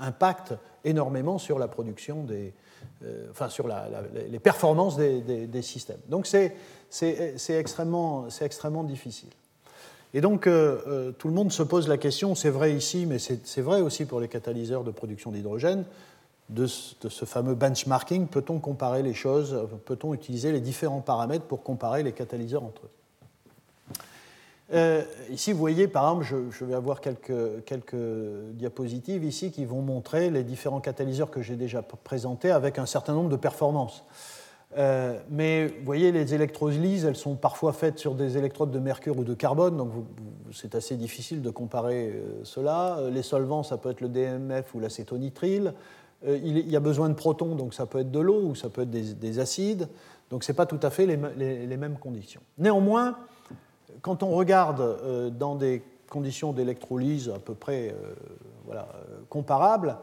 [0.00, 2.54] impacte énormément sur la production des,
[3.04, 6.00] euh, enfin sur les performances des, systèmes.
[6.08, 6.54] Donc c'est
[7.02, 9.30] extrêmement, extrêmement difficile.
[10.12, 13.80] Et donc, tout le monde se pose la question, c'est vrai ici, mais c'est vrai
[13.80, 15.84] aussi pour les catalyseurs de production d'hydrogène,
[16.50, 22.02] de, ce fameux benchmarking, peut-on comparer les choses, peut-on utiliser les différents paramètres pour comparer
[22.02, 22.90] les catalyseurs entre eux?
[24.72, 27.32] Euh, Ici, vous voyez, par exemple, je, vais avoir quelques,
[28.52, 33.14] diapositives ici qui vont montrer les différents catalyseurs que j'ai déjà présentés avec un certain
[33.14, 34.04] nombre de performances.
[34.76, 39.18] Euh, mais vous voyez, les électrolyses, elles sont parfois faites sur des électrodes de mercure
[39.18, 39.92] ou de carbone, donc
[40.52, 42.98] c'est assez difficile de comparer euh, cela.
[43.10, 45.74] Les solvants, ça peut être le DMF ou l'acétonitrile.
[46.26, 48.68] Euh, il y a besoin de protons, donc ça peut être de l'eau ou ça
[48.68, 49.88] peut être des, acides.
[50.30, 52.40] Donc ce n'est pas tout à fait les, mêmes conditions.
[52.58, 53.18] Néanmoins,
[54.00, 57.94] quand on regarde euh, dans des conditions d'électrolyse à peu près
[58.70, 58.82] euh,
[59.28, 59.98] comparables,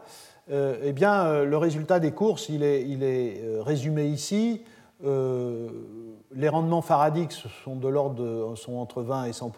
[0.50, 4.62] eh bien, le résultat des courses, il est, résumé ici.
[5.02, 7.32] les rendements faradiques
[7.64, 9.52] sont de l'ordre sont entre 20 et 100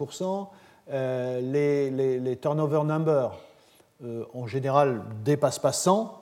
[0.91, 3.31] les, les, turnover numbers,
[4.33, 6.21] en général, dépassent pas 100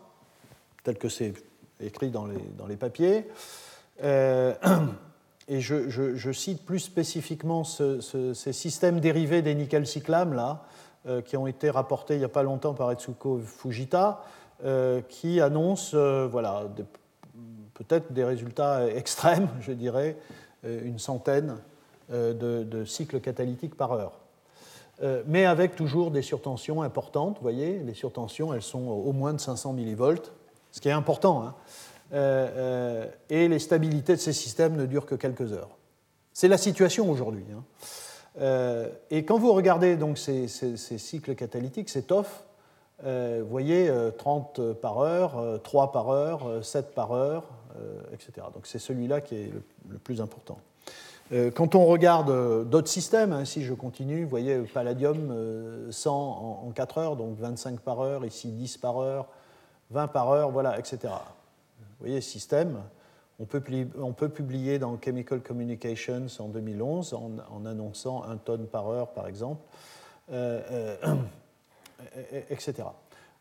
[0.84, 1.34] tel que c'est
[1.80, 3.28] écrit dans les, papiers.
[4.04, 4.54] Euh,
[5.48, 10.66] et je, cite plus spécifiquement ces systèmes dérivés des nickel cyclames là,
[11.08, 14.43] euh, qui ont été rapportés il n'y a pas longtemps par Etsuko Fujita, euh,
[15.10, 15.98] qui annoncent
[16.28, 16.64] voilà,
[17.74, 20.18] peut-être des résultats extrêmes, je dirais,
[20.64, 21.58] une centaine
[22.10, 24.20] de, cycles catalytiques par heure.
[25.28, 29.42] mais avec toujours des surtensions importantes, vous voyez, les surtensions, elles sont au moins de
[29.42, 30.32] 500 millivolts,
[30.72, 31.44] ce qui est important.
[31.44, 31.56] Hein.
[32.14, 35.78] Euh, euh, et les stabilités de ces systèmes ne durent que quelques heures.
[36.32, 37.46] C'est la situation aujourd'hui.
[37.52, 37.64] Hein.
[38.40, 42.44] Euh, et quand vous regardez donc ces, cycles catalytiques, c'est off,
[43.02, 47.44] vous voyez 30 par heure, 3 par heure, 7 par heure,
[48.14, 48.48] etc.
[48.54, 49.52] Donc c'est celui-là qui est
[49.90, 50.58] le, plus important.
[51.56, 55.36] Quand on regarde d'autres systèmes, hein, si je continue, vous voyez Palladium
[55.90, 59.28] 100 en, en 4 heures, donc 25 par heure, ici 10 par heure,
[59.92, 61.14] 20 par heure, voilà, etc.
[61.80, 62.82] Vous voyez, système.
[63.40, 69.28] On peut, publier dans Chemical Communications en 2011 en, annonçant un tonne par heure, par
[69.28, 69.62] exemple,
[70.32, 71.16] euh, euh,
[72.50, 72.88] etc.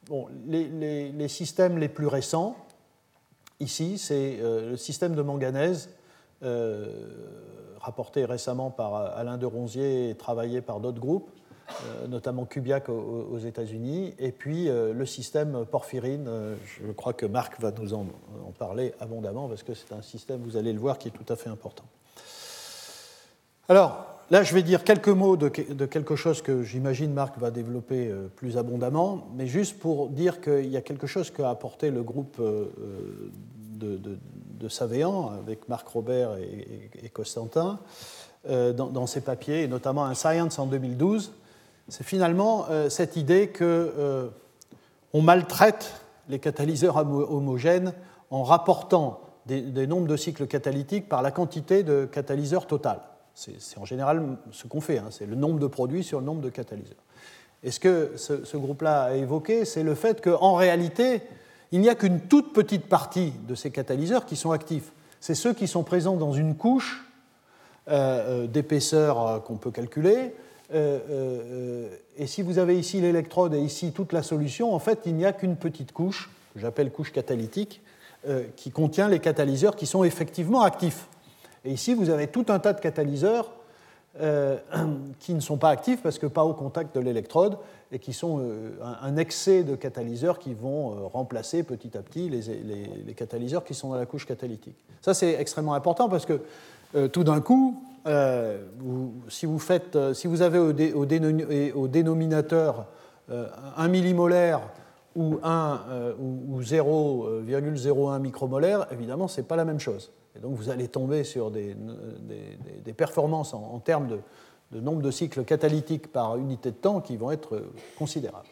[0.06, 2.56] Bon, les, systèmes les plus récents,
[3.60, 5.90] ici, c'est euh, le système de manganèse,
[7.78, 11.30] rapporté récemment par Alain de Ronzier et travaillé par d'autres groupes.
[11.84, 16.26] Euh, notamment Kubiak aux, États-Unis, et puis euh, le système porphyrine.
[16.28, 18.06] Euh, je crois que Marc va nous en,
[18.58, 21.36] parler abondamment parce que c'est un système, vous allez le voir, qui est tout à
[21.36, 21.84] fait important.
[23.68, 28.12] Alors, là, je vais dire quelques mots de, quelque chose que j'imagine Marc va développer
[28.34, 32.40] plus abondamment, mais juste pour dire qu'il y a quelque chose qu'a apporté le groupe
[32.40, 34.00] de,
[34.58, 37.78] de, Savéan avec Marc Robert et, Constantin
[38.48, 41.32] dans, ses papiers, et notamment un Science en 2012,
[41.88, 44.30] c'est finalement euh, cette idée qu'on euh,
[45.14, 47.92] maltraite les catalyseurs homogènes
[48.30, 53.00] en rapportant des, nombres de cycles catalytiques par la quantité de catalyseurs total.
[53.34, 56.42] C'est en général ce qu'on fait, hein, c'est le nombre de produits sur le nombre
[56.42, 57.02] de catalyseurs.
[57.64, 61.22] Et ce que ce, groupe-là a évoqué, c'est le fait qu'en réalité,
[61.70, 64.92] il n'y a qu'une toute petite partie de ces catalyseurs qui sont actifs.
[65.20, 67.04] C'est ceux qui sont présents dans une couche
[67.88, 70.34] euh, d'épaisseur qu'on peut calculer,
[70.74, 75.00] euh, euh, et si vous avez ici l'électrode et ici toute la solution, en fait,
[75.06, 77.82] il n'y a qu'une petite couche, que j'appelle couche catalytique,
[78.26, 81.06] euh, qui contient les catalyseurs qui sont effectivement actifs.
[81.64, 83.50] Et ici, vous avez tout un tas de catalyseurs
[85.20, 87.56] qui ne sont pas actifs parce que pas au contact de l'électrode
[87.90, 88.46] et qui sont
[88.82, 93.96] un, excès de catalyseurs qui vont remplacer petit à petit les, catalyseurs qui sont dans
[93.96, 94.76] la couche catalytique.
[95.00, 96.42] Ça, c'est extrêmement important parce que
[97.08, 98.58] tout d'un coup, euh,
[99.28, 102.86] si, vous euh, avez au, dénominateur
[103.28, 104.60] 1 euh, millimolaire
[105.14, 105.80] ou, 1,
[106.18, 110.10] ou 0,01 micromolaire, évidemment, ce n'est pas la même chose.
[110.36, 111.76] Et donc vous allez tomber sur des,
[112.84, 114.08] des, performances en, termes
[114.70, 117.62] de, nombre de cycles catalytiques par unité de temps qui vont être
[117.98, 118.48] considérables.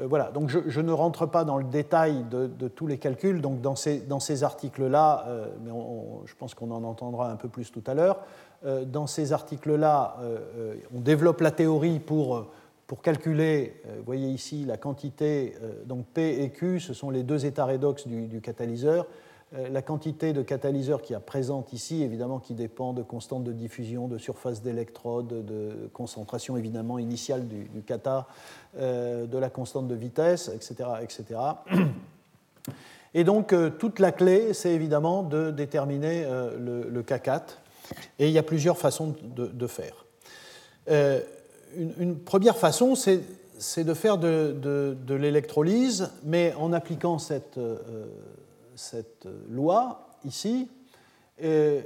[0.00, 3.60] Euh, voilà, donc je, ne rentre pas dans le détail de, tous les calculs, donc
[3.60, 5.70] dans ces, articles-là, euh, mais
[6.24, 8.20] je pense qu'on en entendra un peu plus tout à l'heure,
[8.64, 10.16] euh, dans ces articles-là,
[10.94, 12.46] on développe la théorie pour,
[13.02, 15.54] calculer, vous voyez ici la quantité,
[15.86, 19.31] donc P et Q, ce sont les deux états redox du catalyseur, euh,
[19.70, 24.08] la quantité de catalyseurs qui est présente ici, évidemment, qui dépend de constantes de diffusion,
[24.08, 27.84] de surface d'électrode, de concentration évidemment initiale du, du
[28.78, 30.88] euh, de la constante de vitesse, etc.
[31.02, 31.40] etc.
[33.14, 36.24] Et donc, euh, toute la clé, c'est évidemment de déterminer
[36.58, 37.42] le, K4.
[38.18, 40.06] Et il y a plusieurs façons de, faire.
[41.76, 47.58] Une, première façon, c'est de faire de, l'électrolyse, mais en appliquant cette
[48.74, 50.68] cette loi ici,
[51.40, 51.82] et,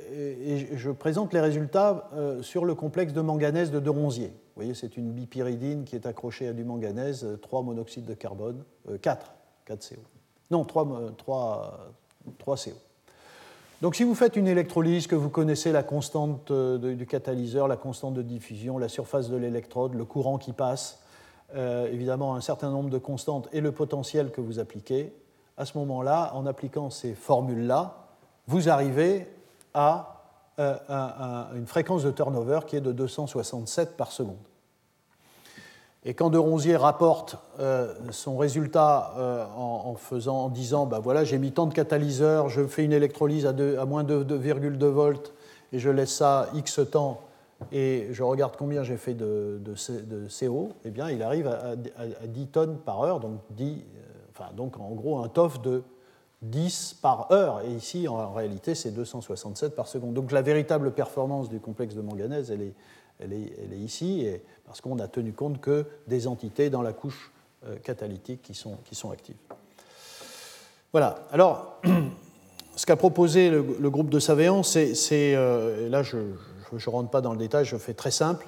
[0.74, 4.28] je présente les résultats euh, sur le complexe de manganèse de De Ronzier.
[4.28, 8.64] Vous voyez, c'est une bipyridine qui est accrochée à du manganèse, 3 monoxydes de carbone,
[9.01, 9.34] 4,
[9.64, 10.01] 4 CO.
[10.51, 11.95] Non, 3, 3,
[12.39, 12.70] 3 CO.
[13.82, 17.76] Donc si vous faites une électrolyse, que vous connaissez la constante euh, du catalyseur, la
[17.76, 21.01] constante de diffusion, la surface de l'électrode, le courant qui passe,
[21.55, 25.12] euh, évidemment un certain nombre de constantes et le potentiel que vous appliquez,
[25.57, 27.95] à ce moment-là, en appliquant ces formules-là,
[28.47, 29.27] vous arrivez
[29.75, 30.17] à
[30.59, 30.75] euh,
[31.55, 34.37] une fréquence de turnover qui est de 267 par seconde.
[36.05, 41.25] Et quand De Ronzier rapporte euh, son résultat euh, en, faisant, en disant ben voilà,
[41.25, 43.53] j'ai mis tant de catalyseurs, je fais une électrolyse à,
[43.85, 45.35] moins de 2,2 volts
[45.73, 47.21] et je laisse ça X temps
[47.73, 49.61] et je regarde combien j'ai fait de,
[50.29, 53.83] CO, eh bien, il arrive à, à, 10 tonnes par heure, donc 10
[54.57, 55.82] donc en gros un TOF de
[56.43, 60.14] 10 par heure, et ici en réalité c'est 267 par seconde.
[60.14, 62.74] Donc la véritable performance du complexe de manganèse, elle est,
[63.20, 66.82] elle est, elle est ici, et parce qu'on a tenu compte que des entités dans
[66.82, 67.32] la couche
[67.66, 69.37] euh, catalytique qui sont, qui sont actives.
[70.93, 71.80] Voilà, alors
[72.76, 77.32] ce qu'a proposé le, groupe de Savéan, c'est, euh, là je ne rentre pas dans
[77.32, 78.47] le détail, je fais très simple,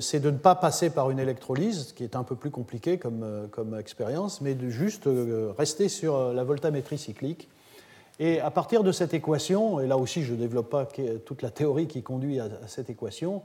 [0.00, 3.22] c'est de ne pas passer par une électrolyse, qui est un peu plus compliqué comme,
[3.22, 7.48] euh, expérience, mais de juste euh, rester sur la voltamétrie cyclique.
[8.18, 10.86] Et à partir de cette équation, et là aussi je ne développe pas
[11.24, 13.42] toute la théorie qui conduit à, cette équation,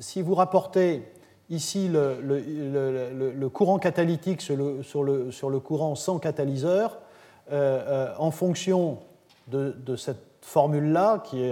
[0.00, 1.02] si vous rapportez
[1.48, 6.98] ici le, courant catalytique sur le, sur courant sans catalyseur,
[7.50, 8.98] en fonction
[9.48, 11.50] de, de cette formule-là, qui,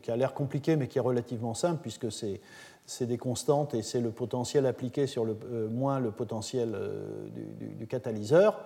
[0.00, 4.00] qui a l'air compliquée mais qui est relativement simple, puisque c'est des constantes et c'est
[4.00, 7.28] le potentiel appliqué sur le, euh, moins le potentiel euh,
[7.78, 8.60] du, catalyseur.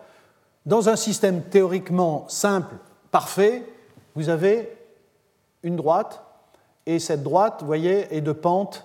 [0.66, 2.74] Dans un système théoriquement simple,
[3.10, 3.62] parfait,
[4.14, 4.76] vous avez
[5.62, 6.22] une droite,
[6.84, 8.84] et cette droite, vous voyez, est de pente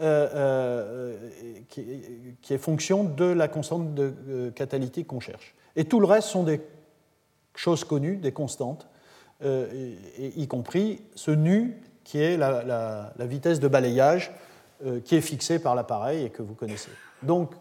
[0.00, 1.16] euh,
[1.68, 1.86] qui,
[2.42, 5.54] qui, est fonction de la constante de, catalytique qu'on cherche.
[5.76, 6.60] Et tout le reste sont des
[7.54, 8.88] choses connues, des constantes.
[9.42, 14.32] Euh, y compris ce nu qui est la, vitesse de balayage
[14.84, 16.90] euh, qui est fixée par l'appareil et que vous connaissez.
[17.22, 17.52] Donc,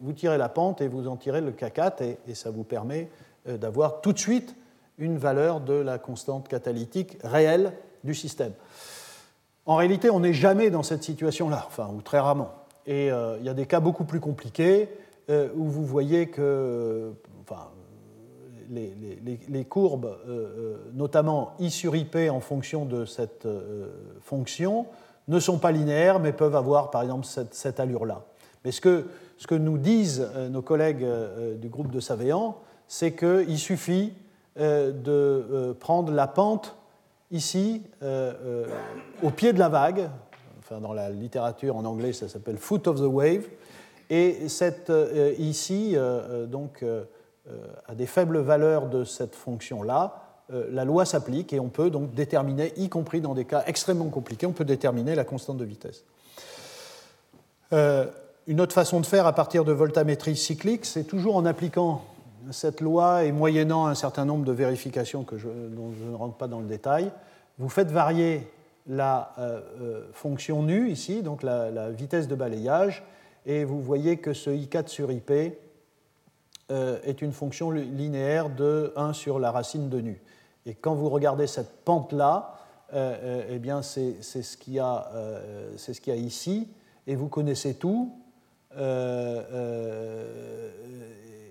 [0.00, 3.10] vous tirez la pente et vous en tirez le K4 et, ça vous permet
[3.48, 4.56] euh, d'avoir tout de suite
[4.96, 8.52] une valeur de la constante catalytique réelle du système.
[9.66, 12.52] En réalité, on n'est jamais dans cette situation-là, enfin, ou très rarement.
[12.86, 14.88] Et il y a des cas beaucoup plus compliqués
[15.28, 17.12] où vous voyez que,
[18.70, 23.88] les, courbes, euh, euh, notamment I sur IP en fonction de cette euh,
[24.20, 24.86] fonction,
[25.28, 28.22] ne sont pas linéaires, mais peuvent avoir par exemple cette, allure-là.
[28.64, 29.06] Mais ce que,
[29.38, 31.04] ce que, nous disent nos collègues
[31.60, 32.56] du groupe de Savéan,
[32.86, 34.12] c'est qu'il suffit
[34.56, 36.76] de prendre la pente
[37.32, 37.82] ici,
[39.22, 40.08] au pied de la vague,
[40.60, 43.46] enfin dans la littérature en anglais ça s'appelle foot of the wave,
[44.10, 44.92] et cette,
[45.38, 45.96] ici,
[46.48, 46.84] donc
[47.86, 52.14] à des faibles valeurs de cette fonction-là, euh, la loi s'applique et on peut donc
[52.14, 56.04] déterminer, y compris dans des cas extrêmement compliqués, on peut déterminer la constante de vitesse.
[57.72, 58.06] Euh,
[58.46, 62.04] une autre façon de faire à partir de voltamétrie cyclique, c'est toujours en appliquant
[62.52, 66.36] cette loi et moyennant un certain nombre de vérifications que je, dont je ne rentre
[66.36, 67.10] pas dans le détail,
[67.58, 68.46] vous faites varier
[68.86, 69.34] la
[70.12, 73.02] fonction nu ici, donc la, la, vitesse de balayage,
[73.46, 75.50] et vous voyez que ce I4 sur IP euh,
[76.68, 80.20] est une fonction linéaire de 1 sur la racine de nu.
[80.66, 82.56] Et quand vous regardez cette pente-là,
[82.92, 86.68] euh, euh, eh bien c'est ce qu'il y, ce a ici,
[87.06, 88.12] et vous connaissez tout,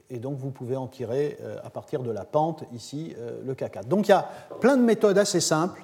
[0.09, 3.85] et donc vous pouvez en tirer à partir de la pente ici le K4.
[3.85, 5.83] Donc il y a plein de méthodes assez simples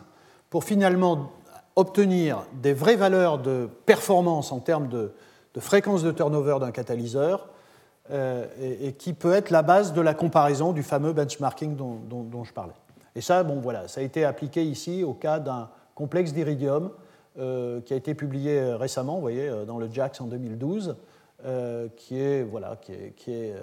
[0.50, 1.32] pour finalement
[1.76, 5.14] obtenir des vraies valeurs de performance en termes de,
[5.54, 7.48] de fréquence de turnover d'un catalyseur
[8.10, 12.52] euh, et, qui peut être la base de la comparaison du fameux benchmarking dont, je
[12.52, 12.74] parlais.
[13.16, 16.92] Et ça, bon, voilà, ça a été appliqué ici au cas d'un complexe d'iridium
[17.38, 20.96] euh, qui a été publié récemment, vous voyez, euh, dans le JAX en 2012,
[21.96, 23.56] qui est, voilà, qui est,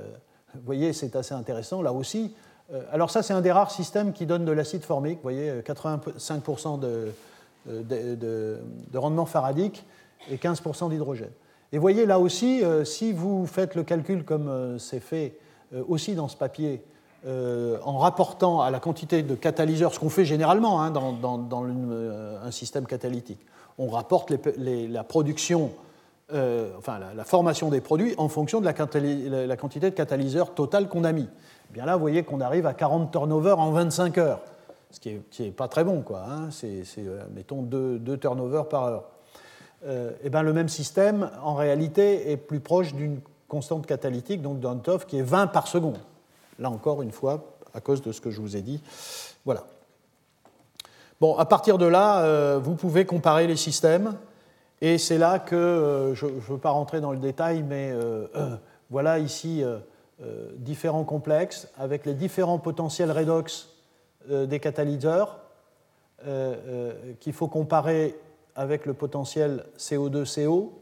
[0.54, 2.34] vous voyez, c'est assez intéressant là aussi.
[2.90, 6.80] alors ça, c'est un des rares systèmes qui donne de l'acide formique, vous voyez, 85%
[6.80, 7.12] de,
[7.66, 9.86] de, de, rendement faradique
[10.28, 11.30] et 15% d'hydrogène.
[11.72, 15.38] Et voyez là aussi, si vous faites le calcul comme c'est fait
[15.86, 16.82] aussi dans ce papier,
[17.26, 22.38] euh, en rapportant à la quantité de catalyseurs, ce qu'on fait généralement hein, dans, euh,
[22.44, 23.40] un système catalytique.
[23.76, 25.72] On rapporte la production,
[26.32, 28.72] euh, enfin la, formation des produits en fonction de la,
[29.56, 31.28] quantité de catalyseurs total qu'on a mis.
[31.70, 34.40] Eh bien là, vous voyez qu'on arrive à 40 turnovers en 25 heures,
[34.92, 36.22] ce qui n'est pas très bon, quoi.
[36.30, 36.50] Hein.
[36.52, 36.84] c'est,
[37.34, 39.04] mettons, 2, turnovers par heure.
[39.86, 39.90] Et
[40.24, 44.80] eh bien, le même système, en réalité, est plus proche d'une constante catalytique, donc d'un
[45.06, 45.98] qui est 20 par seconde.
[46.58, 48.82] Là encore, une fois, à cause de ce que je vous ai dit.
[49.44, 49.64] Voilà.
[51.20, 54.16] Bon, à partir de là, euh, vous pouvez comparer les systèmes.
[54.80, 58.26] Et c'est là que, euh, je ne veux pas rentrer dans le détail, mais euh,
[58.90, 59.64] voilà ici
[60.56, 63.68] différents complexes avec les différents potentiels redox
[64.28, 65.38] des catalyseurs
[67.20, 68.18] qu'il faut comparer
[68.58, 70.72] avec le potentiel CO2-CO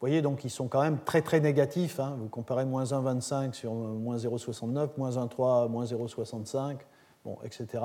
[0.00, 1.98] vous voyez, donc ils sont quand même très très négatifs.
[1.98, 2.16] Hein.
[2.20, 6.76] Vous comparez moins 1,25 sur moins 0,69, moins 1,3, moins 0,65,
[7.24, 7.82] bon, etc.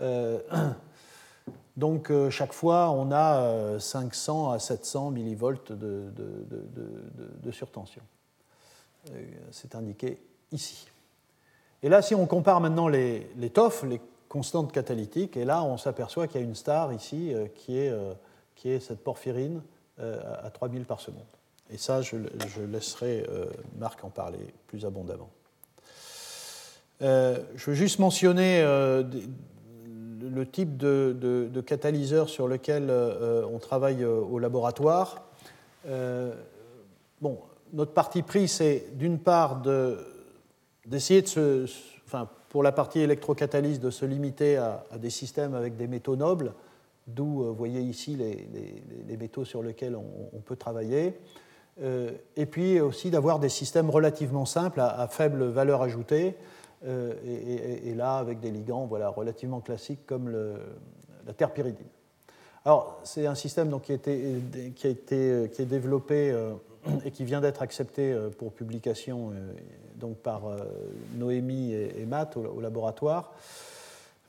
[0.00, 0.40] Euh,
[1.76, 6.10] donc euh, chaque fois, on a 500 euh, à 700 millivolts de,
[7.42, 8.02] de surtension.
[9.50, 10.18] C'est indiqué
[10.52, 10.88] ici.
[11.82, 15.76] Et là, si on compare maintenant les, les TOF, les constantes catalytiques, et là, on
[15.76, 17.94] s'aperçoit qu'il y a une star ici qui est,
[18.56, 19.62] qui est cette porphyrine
[20.00, 21.22] euh, à 3000 par seconde.
[21.70, 22.16] Et ça, je,
[22.70, 23.46] laisserai euh,
[23.78, 25.30] Marc en parler plus abondamment.
[27.02, 35.22] Euh, je veux juste mentionner le type de, catalyseur sur lequel on travaille au laboratoire.
[37.20, 37.38] bon,
[37.72, 39.62] notre parti pris, c'est d'une part
[40.86, 41.66] d'essayer de, se,
[42.06, 46.16] enfin, pour la partie électrocatalyse, de se limiter à, à, des systèmes avec des métaux
[46.16, 46.52] nobles,
[47.06, 51.14] d'où euh, vous voyez ici les, métaux sur lesquels on, peut travailler.
[51.82, 56.34] Euh, et puis aussi d'avoir des systèmes relativement simples à, faible valeur ajoutée,
[56.86, 57.14] euh,
[57.84, 60.30] et, là avec des ligands voilà, relativement classiques comme
[61.26, 61.86] la terre pyridine.
[62.64, 64.34] Alors c'est un système donc, qui, a été,
[64.74, 66.36] qui, a été, qui est développé
[67.04, 69.32] et qui vient d'être accepté pour publication
[69.94, 70.42] donc par
[71.14, 73.32] Noémie et, Matt au laboratoire.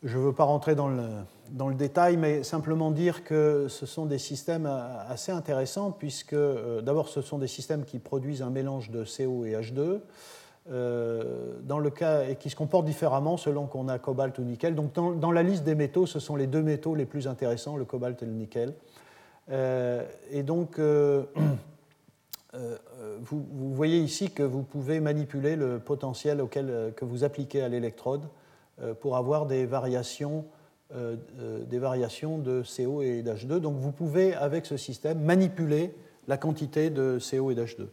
[0.04, 1.08] Je ne veux pas rentrer dans le,
[1.50, 4.68] dans le, détail, mais simplement dire que ce sont des systèmes
[5.10, 9.46] assez intéressants, puisque euh, d'abord ce sont des systèmes qui produisent un mélange de CO
[9.46, 10.02] et H2,
[10.70, 14.76] euh, dans le cas, et qui se comportent différemment selon qu'on a cobalt ou nickel.
[14.76, 17.86] Donc dans, la liste des métaux, ce sont les deux métaux les plus intéressants, le
[17.86, 18.76] cobalt et le nickel.
[19.50, 21.26] Euh, et donc, vous,
[23.52, 28.22] vous, voyez ici que vous pouvez manipuler le potentiel auquel, que vous appliquez à l'électrode
[29.00, 30.46] pour avoir des variations,
[30.96, 33.60] euh, euh, des variations de CO et d'H2.
[33.60, 35.94] Donc vous pouvez, avec ce système, manipuler
[36.30, 37.88] la quantité de CO et d'H2.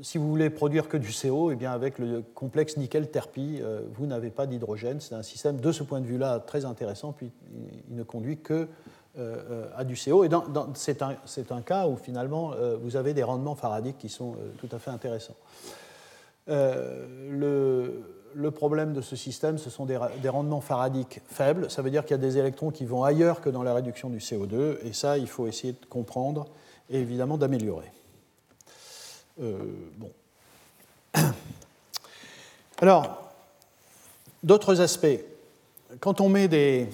[0.00, 3.60] si vous voulez produire que du CO, eh bien avec le complexe nickel-terpi,
[3.94, 5.02] vous n'avez pas d'hydrogène.
[5.02, 7.30] C'est un système de ce point de vue-là très intéressant, puis
[7.90, 8.66] il ne conduit que
[9.74, 10.24] à du CO.
[10.24, 10.30] Et
[10.74, 11.16] c'est un,
[11.50, 15.36] un, cas où finalement vous avez des rendements faradiques qui sont tout à fait intéressants.
[16.48, 19.96] le, le problème de ce système, ce sont des,
[20.28, 21.70] rendements faradiques faibles.
[21.70, 24.10] Ça veut dire qu'il y a des électrons qui vont ailleurs que dans la réduction
[24.10, 26.46] du CO2, et ça, il faut essayer de comprendre
[26.90, 27.90] et évidemment d'améliorer.
[29.40, 29.56] Euh,
[29.96, 30.10] bon.
[32.78, 33.32] Alors,
[34.42, 35.18] d'autres aspects.
[36.00, 36.88] Quand on met des,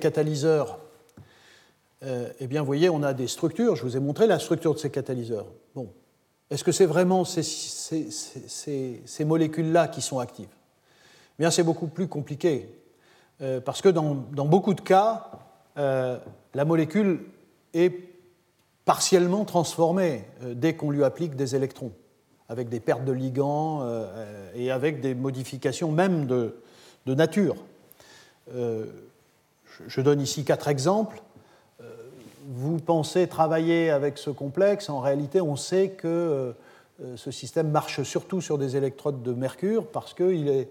[0.00, 0.80] catalyseurs,
[2.02, 3.76] euh, eh bien, vous voyez, on a des structures.
[3.76, 5.46] Je vous ai montré la structure de ces catalyseurs.
[5.76, 5.88] Bon,
[6.50, 7.44] est-ce que c'est vraiment ces,
[9.24, 10.48] molécules-là qui sont actives?
[10.50, 12.70] Eh Bien, c'est beaucoup plus compliqué,
[13.40, 15.30] euh, parce que dans, beaucoup de cas,
[15.76, 16.18] euh,
[16.54, 17.20] la molécule
[17.74, 17.92] est
[18.84, 21.92] partiellement transformée euh, dès qu'on lui applique des électrons,
[22.48, 23.84] avec des pertes de ligands
[24.54, 26.62] et avec des modifications même de,
[27.06, 27.56] de nature.
[28.54, 31.20] je donne ici quatre exemples
[32.48, 36.54] vous pensez travailler avec ce complexe, en réalité, on sait que
[37.02, 40.70] euh, ce système marche surtout sur des électrodes de mercure parce qu'il est,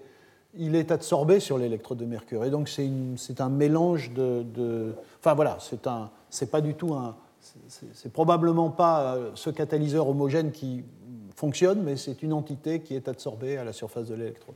[0.55, 2.45] il est absorbé sur l'électrode de mercure.
[2.45, 5.57] Et donc, c'est un mélange de, Enfin, voilà,
[6.30, 7.15] c'est pas du tout un.
[7.67, 10.84] C'est probablement pas euh, ce catalyseur homogène qui
[11.36, 14.55] fonctionne, mais c'est une entité qui est absorbée à la surface de l'électrode.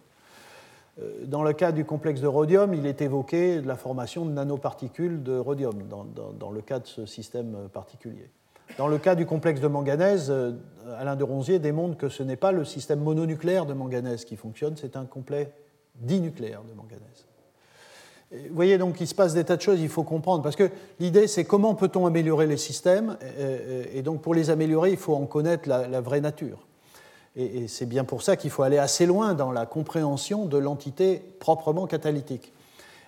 [1.01, 5.23] Euh, dans le cas du complexe de rhodium, il est évoqué la formation de nanoparticules
[5.23, 8.29] de rhodium dans, le cas de ce système particulier.
[8.77, 10.31] Dans le cas du complexe de manganèse,
[10.97, 14.75] Alain de Ronzier démontre que ce n'est pas le système mononucléaire de manganèse qui fonctionne,
[14.77, 15.51] c'est un complet
[15.95, 17.25] dinucléaire de manganèse.
[18.31, 20.69] Vous voyez donc il se passe des tas de choses, il faut comprendre, parce que
[20.99, 23.17] l'idée c'est comment peut-on améliorer les systèmes,
[23.91, 26.68] et donc pour les améliorer, il faut en connaître la, vraie nature.
[27.35, 31.21] Et, c'est bien pour ça qu'il faut aller assez loin dans la compréhension de l'entité
[31.39, 32.53] proprement catalytique.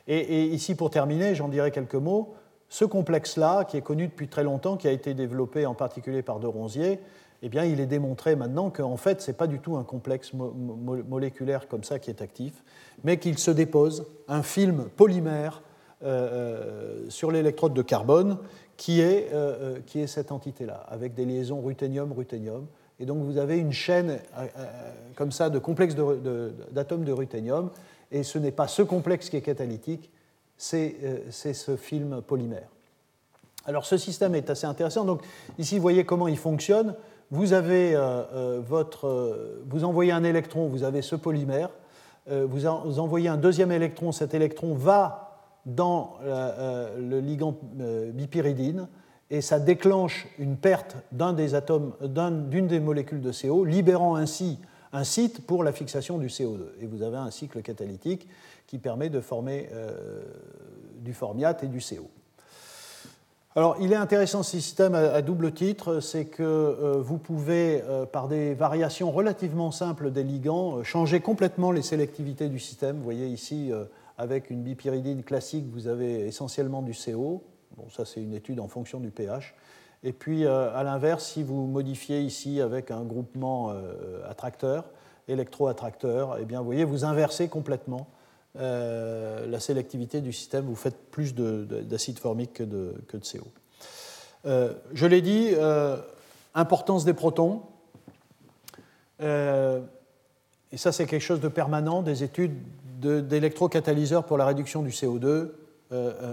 [0.07, 2.33] Et, ici, pour terminer, j'en dirai quelques mots.
[2.69, 6.39] Ce complexe-là, qui est connu depuis très longtemps, qui a été développé en particulier par
[6.39, 6.99] de Ronzier,
[7.43, 10.31] eh bien, il est démontré maintenant qu'en fait, ce n'est pas du tout un complexe
[10.33, 12.63] moléculaire comme ça qui est actif,
[13.03, 15.63] mais qu'il se dépose un film polymère
[16.03, 16.07] euh,
[17.03, 18.37] euh, sur l'électrode de carbone
[18.75, 22.65] qui est, euh, qui est cette entité-là, avec des liaisons ruthénium-ruthénium.
[23.01, 24.19] Et donc vous avez une chaîne
[25.15, 25.95] comme ça de complexes
[26.71, 27.71] d'atomes de, ruthénium,
[28.11, 30.11] et ce n'est pas ce complexe qui est catalytique,
[30.55, 30.93] c'est
[31.31, 32.69] ce film polymère.
[33.65, 35.03] Alors ce système est assez intéressant.
[35.05, 35.21] Donc
[35.57, 36.95] ici, vous voyez comment il fonctionne.
[37.31, 41.69] Vous, avez, euh, euh, votre, euh, vous envoyez un électron, vous avez ce polymère,
[42.29, 47.57] vous, envoyez un deuxième électron, cet électron va dans le ligand
[48.13, 48.87] bipyridine
[49.31, 54.59] et ça déclenche une perte d'un des atomes, d'une des molécules de CO, libérant ainsi
[54.93, 56.65] un site pour la fixation du CO2.
[56.81, 58.27] Et vous avez un cycle catalytique
[58.67, 59.69] qui permet de former
[60.99, 62.09] du formiate et du CO.
[63.53, 68.05] Alors, il est intéressant ce système à double titre, c'est que euh, vous pouvez, euh,
[68.05, 72.95] par des variations relativement simples des ligands, euh, changer complètement les sélectivités du système.
[72.95, 73.71] Vous voyez ici,
[74.17, 77.43] avec une bipyridine classique, vous avez essentiellement du CO.
[77.77, 79.55] Bon, ça, c'est une étude en fonction du pH.
[80.03, 83.71] Et puis, à l'inverse, si vous modifiez ici avec un groupement
[84.27, 84.85] attracteur,
[85.27, 88.07] électro-attracteur, eh bien, vous voyez, vous inversez complètement
[88.59, 93.47] euh, la sélectivité du système, vous faites plus d'acide formique que de, CO.
[94.45, 95.95] Euh, je l'ai dit, euh,
[96.53, 97.61] importance des protons.
[99.21, 102.01] et ça, c'est quelque chose de permanent.
[102.01, 102.57] Des études
[102.99, 105.51] d'électrocatalyseurs pour la réduction du CO2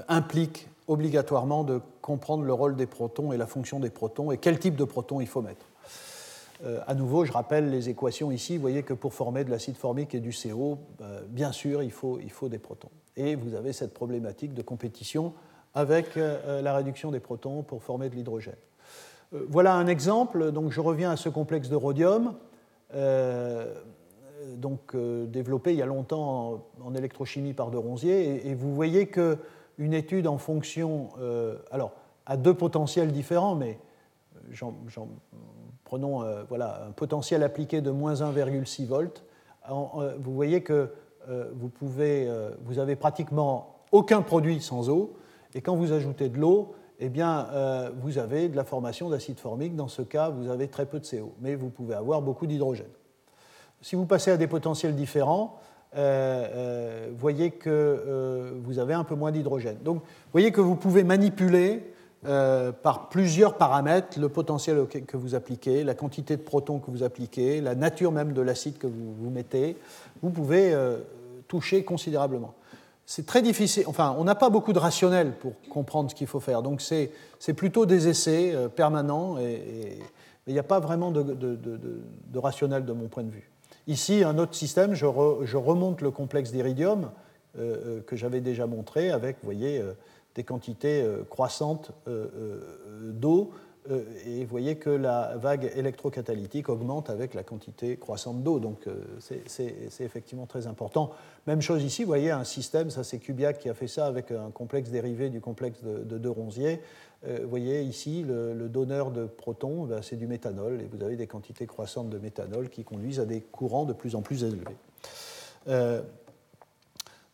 [0.08, 4.58] impliquent obligatoirement de comprendre le rôle des protons et la fonction des protons et quel
[4.58, 5.66] type de protons il faut mettre.
[6.64, 8.56] Euh, à nouveau, je rappelle les équations ici.
[8.56, 11.92] Vous voyez que pour former de l'acide formique et du CO, euh, bien sûr, il
[11.92, 12.90] faut, il faut des protons.
[13.16, 15.34] Et vous avez cette problématique de compétition
[15.74, 18.56] avec euh, la réduction des protons pour former de l'hydrogène.
[19.32, 20.50] voilà un exemple.
[20.50, 22.34] Donc, je reviens à ce complexe de rhodium,
[24.56, 28.48] donc, développé il y a longtemps en, électrochimie par de Ronzier.
[28.48, 29.08] Et, vous voyez
[29.78, 31.10] qu'une étude en fonction,
[31.70, 31.92] alors,
[32.26, 33.78] à deux potentiels différents, mais
[34.50, 34.74] j'en
[35.88, 39.24] prenons euh, voilà, un potentiel appliqué de moins 1,6 volts,
[39.70, 40.90] euh, vous voyez que
[41.30, 42.30] euh, vous, pouvez,
[42.64, 45.16] vous avez pratiquement aucun produit sans eau,
[45.54, 47.46] et quand vous ajoutez de l'eau, eh bien,
[48.02, 49.76] vous avez de la formation d'acide formique.
[49.76, 52.90] Dans ce cas, vous avez très peu de CO, mais vous pouvez avoir beaucoup d'hydrogène.
[53.80, 55.60] Si vous passez à des potentiels différents,
[55.94, 59.78] vous voyez que vous avez un peu moins d'hydrogène.
[59.84, 61.82] Donc, vous voyez que vous pouvez manipuler
[62.26, 67.04] euh, par plusieurs paramètres, le potentiel que vous appliquez, la quantité de protons que vous
[67.04, 69.76] appliquez, la nature même de l'acide que vous, mettez,
[70.20, 70.98] vous pouvez euh,
[71.46, 72.54] toucher considérablement.
[73.06, 76.40] C'est très difficile, enfin, on n'a pas beaucoup de rationnel pour comprendre ce qu'il faut
[76.40, 80.00] faire, donc c'est plutôt des essais euh, permanents, et,
[80.48, 83.47] il n'y a pas vraiment de, rationnel de mon point de vue.
[83.88, 87.10] Ici, un autre système, je, remonte le complexe d'iridium
[87.56, 89.82] que j'avais déjà montré avec, voyez,
[90.38, 93.50] des quantités euh, croissantes euh, euh, d'eau
[94.26, 98.58] et vous voyez que la vague électrocatalytique augmente avec la quantité croissante d'eau.
[98.58, 98.84] Donc
[99.18, 101.12] c'est effectivement très important.
[101.46, 104.30] Même chose ici, vous voyez un système, ça c'est Kubiak qui a fait ça avec
[104.30, 106.82] un complexe dérivé du complexe de, de, Ronzier.
[107.26, 111.26] Vous voyez ici le, donneur de protons, ben, c'est du méthanol, et vous avez des
[111.26, 114.76] quantités croissantes de méthanol qui conduisent à des courants de plus en plus élevés.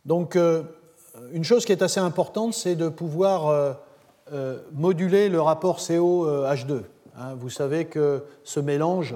[0.05, 0.37] donc
[1.33, 3.73] une chose qui est assez importante, c'est de pouvoir euh,
[4.33, 6.83] euh, moduler le rapport CO-H2.
[7.17, 7.35] Hein.
[7.39, 9.15] vous savez que ce mélange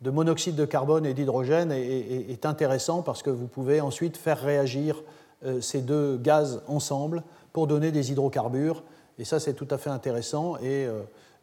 [0.00, 5.02] de monoxyde de carbone et d'hydrogène est, intéressant parce que vous pouvez ensuite faire réagir
[5.44, 8.82] euh, ces deux gaz ensemble pour donner des hydrocarbures.
[9.18, 10.56] Et ça, c'est tout à fait intéressant.
[10.58, 10.86] Et,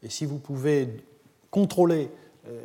[0.09, 0.89] si vous pouvez
[1.49, 2.11] contrôler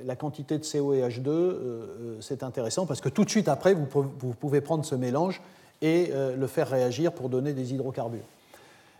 [0.05, 4.35] la quantité de CO et H2, c'est intéressant parce que tout de suite après, vous
[4.35, 5.41] pouvez prendre ce mélange
[5.83, 8.25] et euh, le faire réagir pour donner des hydrocarbures.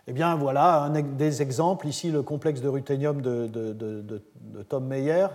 [0.07, 4.21] Eh bien voilà un des exemples, ici le complexe de ruthénium de,
[4.67, 5.27] Tom Meyer,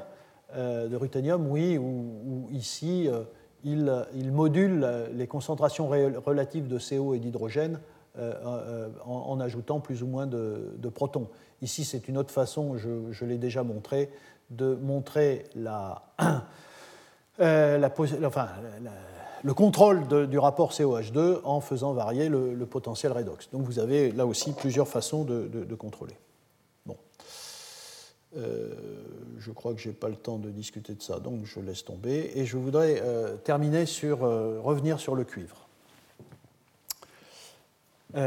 [0.56, 3.22] euh, de ruthénium, oui, où, ici euh,
[3.62, 7.78] il, module les concentrations relatives de CO et d'hydrogène
[8.16, 11.28] en, ajoutant plus ou moins de, protons.
[11.62, 14.10] Ici, c'est une autre façon, je, l'ai déjà montré,
[14.50, 16.02] de montrer la,
[17.38, 17.90] la,
[18.26, 18.48] enfin,
[19.42, 23.50] le contrôle du rapport COH2 en faisant varier le, potentiel redox.
[23.50, 26.16] Donc vous avez là aussi plusieurs façons de contrôler.
[28.36, 28.68] Euh,
[29.38, 31.84] je crois que je n'ai pas le temps de discuter de ça, donc je laisse
[31.84, 32.32] tomber.
[32.34, 35.63] Et je voudrais euh, terminer sur, euh, revenir sur le cuivre.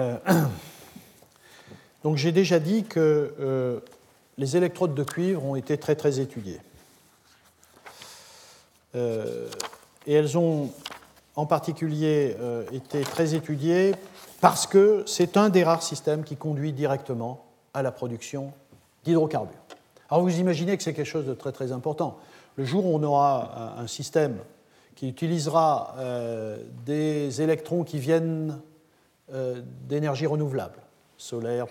[2.03, 3.81] donc j'ai déjà dit que
[4.37, 6.59] les électrodes de cuivre ont été très très étudiées.
[8.95, 10.71] et elles ont
[11.35, 12.35] en particulier
[12.71, 13.93] été très étudiées
[14.41, 18.51] parce que c'est un des rares systèmes qui conduit directement à la production
[19.03, 19.57] d'hydrocarbures.
[20.09, 22.17] Alors vous imaginez que c'est quelque chose de très très important.
[22.55, 24.37] Le jour où on aura un système
[24.95, 28.76] qui utilisera euh, des électrons qui viennent euh,
[29.29, 30.79] d'énergie renouvelable,
[31.17, 31.67] solaire,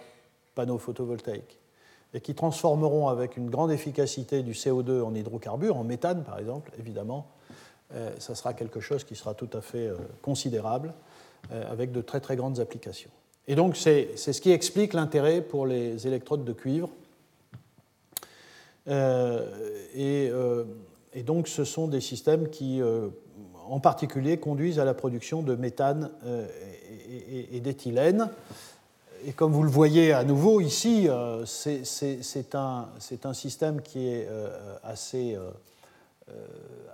[0.55, 1.59] panneaux photovoltaïques,
[2.13, 6.73] et qui transformeront avec une grande efficacité du CO2 en hydrocarbures, en méthane par exemple,
[6.79, 7.27] évidemment,
[7.95, 9.91] euh, ça sera quelque chose qui sera tout à fait
[10.23, 10.93] considérable,
[11.51, 13.11] avec de très très grandes applications.
[13.47, 16.91] Et donc c'est ce qui explique l'intérêt pour les électrodes de cuivre
[18.89, 19.47] euh,
[19.97, 20.65] euh,
[21.13, 23.09] et, donc ce sont des systèmes qui, euh,
[23.69, 26.11] en particulier, conduisent à la production de méthane
[27.31, 28.31] et, d'éthylène.
[29.25, 31.09] Et comme vous le voyez à nouveau ici,
[31.45, 32.89] c'est un,
[33.25, 34.29] un, système qui est
[34.85, 35.37] assez,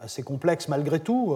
[0.00, 1.34] assez complexe malgré tout.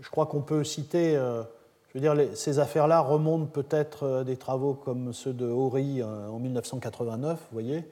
[0.00, 4.74] Je crois qu'on peut citer, je veux dire, ces affaires-là remontent peut-être à des travaux
[4.74, 7.84] comme ceux de Horry en 1989, vous voyez,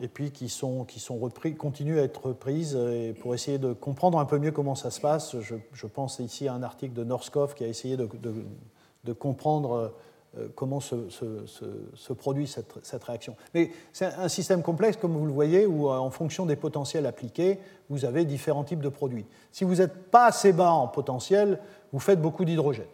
[0.00, 2.74] et puis qui sont, qui sont repris, continuent à être reprises.
[2.74, 6.48] Et pour essayer de comprendre un peu mieux comment ça se passe, je, pense ici
[6.48, 8.08] à un article de Norskov qui a essayé de,
[9.04, 9.92] de comprendre
[10.38, 13.36] euh, comment se, produit cette, réaction.
[13.54, 17.06] Mais c'est un système complexe, comme vous le voyez, où euh, en fonction des potentiels
[17.06, 17.58] appliqués,
[17.90, 19.26] vous avez différents types de produits.
[19.50, 21.58] Si vous n'êtes pas assez bas en potentiel,
[21.92, 22.86] vous faites beaucoup d'hydrogène.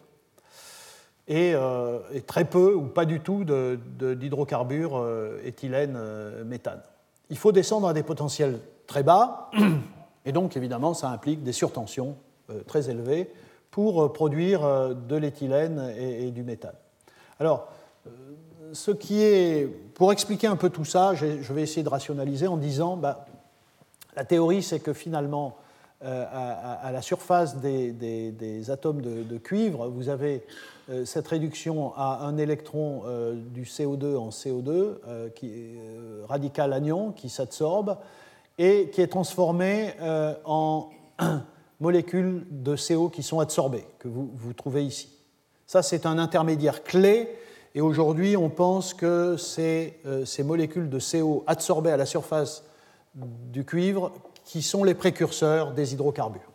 [1.27, 5.05] Et, euh, très peu ou pas du tout d'hydrocarbures
[5.43, 5.97] éthylène,
[6.43, 6.81] méthane
[7.29, 9.51] il faut descendre à des potentiels très bas,
[10.25, 12.15] et donc évidemment ça implique des surtensions
[12.49, 13.31] euh, très élevées
[13.71, 16.75] pour euh, produire euh, de l'éthylène et, du méthane.
[17.39, 17.69] Alors,
[18.73, 22.57] ce qui est, pour expliquer un peu tout ça, je vais essayer de rationaliser en
[22.57, 23.25] disant, bah,
[24.15, 25.57] la théorie c'est que finalement,
[26.01, 30.43] à, la surface des, atomes de, cuivre, vous avez
[30.89, 35.77] euh, cette réduction à un électron euh, du CO2 en CO2, euh, qui est
[36.27, 37.97] radical anion, qui s'absorbe
[38.57, 39.93] et qui est transformé
[40.45, 40.89] en
[41.79, 45.09] molécules de CO qui sont adsorbées, que vous, vous trouvez ici.
[45.65, 47.29] Ça, c'est un intermédiaire clé,
[47.75, 52.63] et aujourd'hui, on pense que c'est ces molécules de CO adsorbées à la surface
[53.13, 54.11] du cuivre
[54.43, 56.51] qui sont les précurseurs des hydrocarbures.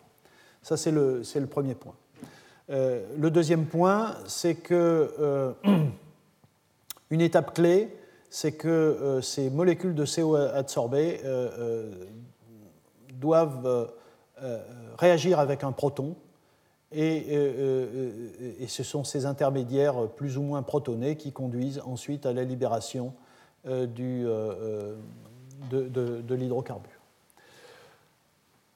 [0.63, 1.95] Ça, c'est le, le premier point.
[2.71, 5.53] Euh, le deuxième point, c'est que euh,
[7.11, 7.95] une étape clé,
[8.31, 11.21] c'est que euh, ces molécules de CO adsorbées
[13.13, 13.93] doivent
[14.99, 16.17] réagir avec un proton,
[16.93, 23.13] et, ce sont ces intermédiaires plus ou moins protonés qui conduisent ensuite à la libération
[23.65, 24.25] de
[26.35, 26.91] l'hydrocarbure.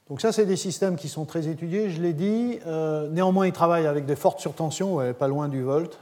[0.09, 2.59] Donc ça, c'est des systèmes qui sont très étudiés, je l'ai dit.
[2.67, 5.99] Euh, néanmoins, ils travaillent avec de fortes surtensions, pas loin du volt.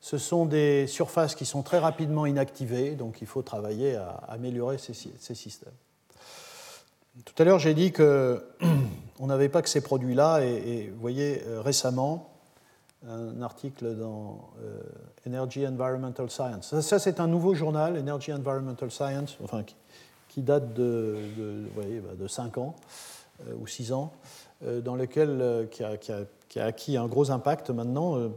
[0.00, 4.76] Ce sont des surfaces qui sont très rapidement inactivées, donc il faut travailler à améliorer
[4.76, 4.92] ces,
[5.34, 5.72] systèmes.
[7.22, 8.40] Tout à l'heure, j'ai dit qu'on
[9.20, 12.30] n'avait pas que ces produits-là, et, vous voyez, euh, récemment,
[13.08, 14.80] un article dans euh,
[15.24, 16.80] Energy Environmental Science.
[16.80, 19.62] Ça, c'est un nouveau journal, Energy Environmental Science, enfin,
[20.28, 22.74] qui, date de, de, bah, de 5 ans.
[23.48, 24.12] Euh, ou six ans,
[24.62, 28.30] dans lequel, qui a, qui, a, acquis un gros impact maintenant,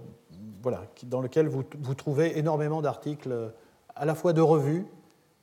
[0.63, 3.51] voilà, dans lequel vous trouvez énormément d'articles
[3.95, 4.88] à la fois de revues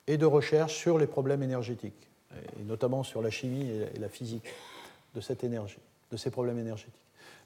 [0.07, 2.09] et de recherches sur les problèmes énergétiques,
[2.59, 4.45] et notamment sur la chimie et la physique
[5.15, 5.79] de cette énergie,
[6.11, 6.93] de ces problèmes énergétiques.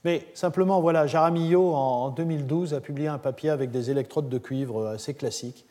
[0.05, 4.87] Mais simplement, voilà, Jaramillo, en 2012, a publié un papier avec des électrodes de cuivre
[4.87, 5.65] assez classiques,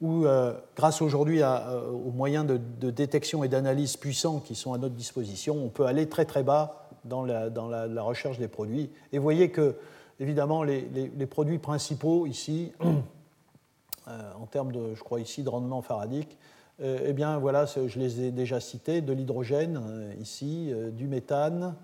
[0.00, 4.78] où, euh, grâce aujourd'hui euh, aux moyens de, détection et d'analyse puissants qui sont à
[4.78, 8.90] notre disposition, on peut aller très très bas dans la, recherche des produits.
[9.12, 9.76] Et vous voyez que,
[10.20, 12.72] évidemment, les, produits principaux ici,
[14.08, 16.36] euh, en termes de, je crois ici, de rendement faradique,
[16.82, 19.80] eh bien voilà, je les ai déjà cités, de l'hydrogène
[20.20, 21.74] ici, du méthane.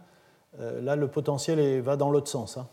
[0.59, 2.59] là, le potentiel va dans l'autre sens.
[2.59, 2.68] Hein.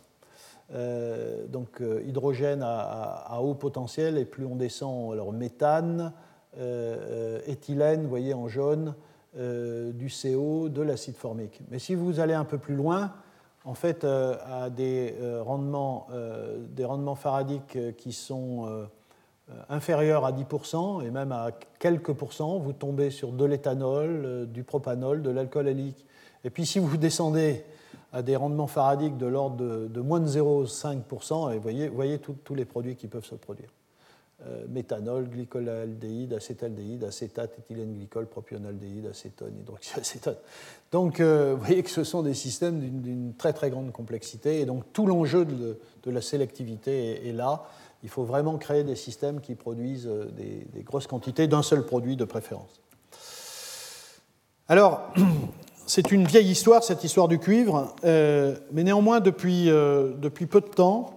[1.48, 6.12] donc hydrogène à, haut potentiel, et plus on descend, alors méthane,
[7.48, 8.96] éthylène, vous voyez en jaune,
[9.36, 11.62] du CO, de l'acide formique.
[11.72, 13.14] Mais si vous allez un peu plus loin,
[13.66, 16.08] en fait, à des rendements,
[16.76, 18.86] des rendements faradiques qui sont euh,
[19.70, 24.64] inférieur à 10% et même à quelques pourcents, vous tombez sur de l'éthanol, euh, du
[24.64, 26.06] propanol, de l'alcool allylique.
[26.44, 27.64] Et puis si vous descendez
[28.12, 32.56] à des rendements faradiques de l'ordre de, moins de 0,5%, et vous voyez, voyez tous
[32.56, 33.70] les produits qui peuvent se produire.
[34.48, 40.38] Euh, méthanol, glycolaldéhyde, acétaldéhyde, acétate, éthylène glycol, propionaldéhyde, acétone, hydroxyacétone.
[40.92, 44.86] Donc vous voyez que ce sont des systèmes d'une très très grande complexité et donc
[44.94, 47.66] tout l'enjeu de, la sélectivité est là
[48.04, 52.16] il faut vraiment créer des systèmes qui produisent euh, des, grosses quantités d'un seul produit
[52.16, 52.80] de préférence.
[54.68, 55.12] Alors,
[55.86, 60.62] c'est une vieille histoire, cette histoire du cuivre, euh, mais néanmoins, depuis, euh, depuis, peu
[60.62, 61.16] de temps,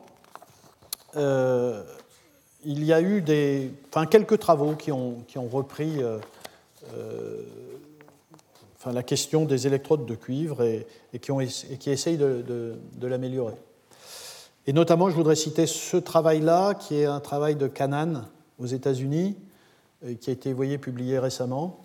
[2.64, 3.70] il y a eu des,
[4.10, 6.00] quelques travaux qui ont, repris
[8.78, 10.86] enfin, la question des électrodes de cuivre et,
[11.20, 13.56] qui, ont, et qui essayent de l'améliorer.
[14.68, 18.28] Et notamment, je voudrais citer ce travail-là, qui est un travail de Canan
[18.60, 19.36] aux États-Unis,
[20.04, 21.80] euh, qui a été, publié récemment,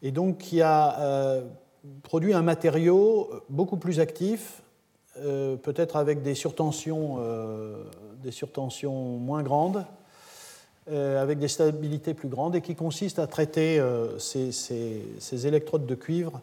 [0.00, 1.42] et donc qui a euh,
[2.02, 4.62] produit un matériau beaucoup plus actif,
[5.18, 7.18] euh, peut-être avec des surtensions,
[8.22, 9.84] des surtensions moins grandes,
[10.90, 13.82] avec des stabilités plus grandes, et qui consiste à traiter
[14.18, 16.40] ces, ces, électrodes de cuivre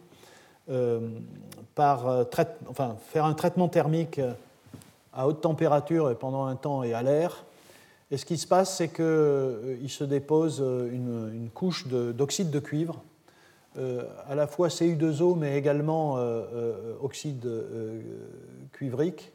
[1.73, 2.27] par
[2.69, 4.21] enfin, faire un traitement thermique
[5.15, 7.45] à haute température et pendant un temps et à l'air.
[8.11, 12.59] Et ce qui se passe, c'est qu'il euh, se dépose euh, une, couche d'oxyde de,
[12.59, 13.01] cuivre,
[13.77, 16.17] euh, à la fois Cu2O, mais également
[17.01, 17.49] oxyde
[18.71, 19.31] cuivrique.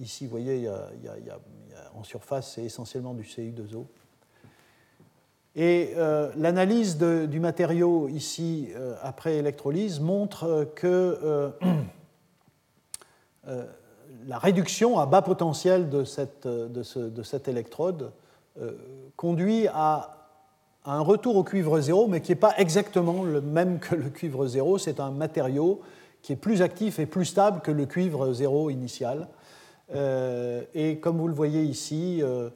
[0.00, 1.38] Ici, vous voyez, il y a,
[1.94, 3.84] en surface, c'est essentiellement du Cu2O.
[5.56, 5.94] Et
[6.36, 8.70] l'analyse du matériau ici,
[9.02, 11.52] après électrolyse, montre que
[14.26, 18.12] la réduction à bas potentiel de cette, de cette électrode
[18.60, 18.72] euh,
[19.16, 20.10] conduit à,
[20.84, 24.46] un retour au cuivre zéro, mais qui n'est pas exactement le même que le cuivre
[24.46, 24.76] zéro.
[24.76, 25.80] C'est un matériau
[26.20, 29.28] qui est plus actif et plus stable que le cuivre zéro initial.
[29.94, 32.50] Euh, et comme vous le voyez ici, euh,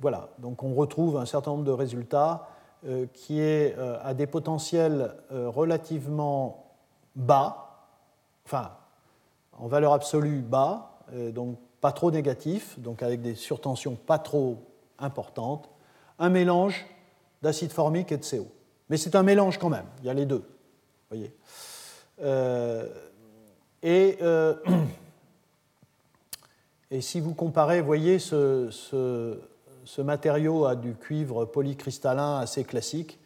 [0.00, 2.48] voilà, donc on retrouve un certain nombre de résultats
[3.12, 6.72] qui est à des potentiels relativement
[7.14, 7.86] bas,
[8.44, 8.72] enfin
[9.58, 14.58] en valeur absolue bas, euh, donc pas trop négatif, donc avec des surtensions pas trop
[14.98, 15.68] importantes,
[16.18, 16.86] un mélange
[17.42, 18.46] d'acide formique et de CO.
[18.88, 20.44] Mais c'est un mélange quand même, il y a les deux.
[21.10, 21.34] Voyez.
[22.22, 22.88] Euh,
[23.82, 24.54] et, euh,
[26.90, 29.38] et, si vous comparez, voyez ce,
[29.98, 33.18] matériau à du cuivre polycristallin assez classique,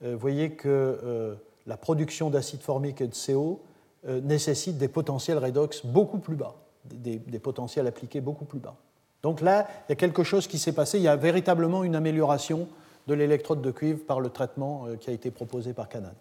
[0.00, 3.60] vous voyez que la production d'acide formique et de CO
[4.06, 8.74] nécessite des potentiels redox beaucoup plus bas, des, potentiels appliqués beaucoup plus bas.
[9.22, 11.96] Donc là, il y a quelque chose qui s'est passé, il y a véritablement une
[11.96, 12.68] amélioration
[13.08, 16.12] de l'électrode de cuivre par le traitement euh, qui a été proposé par Canan.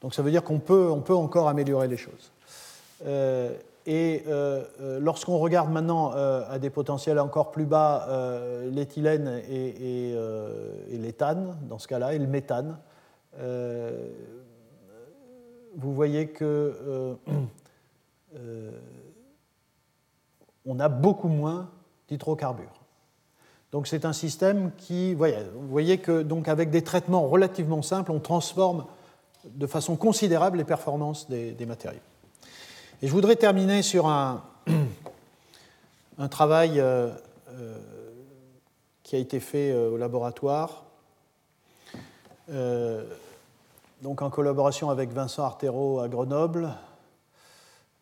[0.00, 2.30] Donc ça veut dire qu'on peut, on peut encore améliorer les choses.
[3.06, 3.52] Euh,
[3.86, 4.24] et
[5.00, 8.08] lorsqu'on regarde maintenant à des potentiels encore plus bas
[8.70, 10.14] l'éthylène et,
[10.90, 12.78] et l'éthane, dans ce cas-là, et le méthane,
[15.76, 17.14] vous voyez que euh,
[18.36, 18.70] euh,
[20.66, 21.70] on a beaucoup moins
[22.08, 22.80] d'hydrocarbures.
[23.72, 28.20] Donc c'est un système qui, vous voyez que donc avec des traitements relativement simples, on
[28.20, 28.86] transforme
[29.44, 32.00] de façon considérable les performances des, matériaux.
[33.02, 34.44] Et je voudrais terminer sur un,
[36.18, 37.10] un travail euh,
[39.02, 40.84] qui a été fait au laboratoire
[44.04, 46.74] donc en collaboration avec Vincent Artero à Grenoble,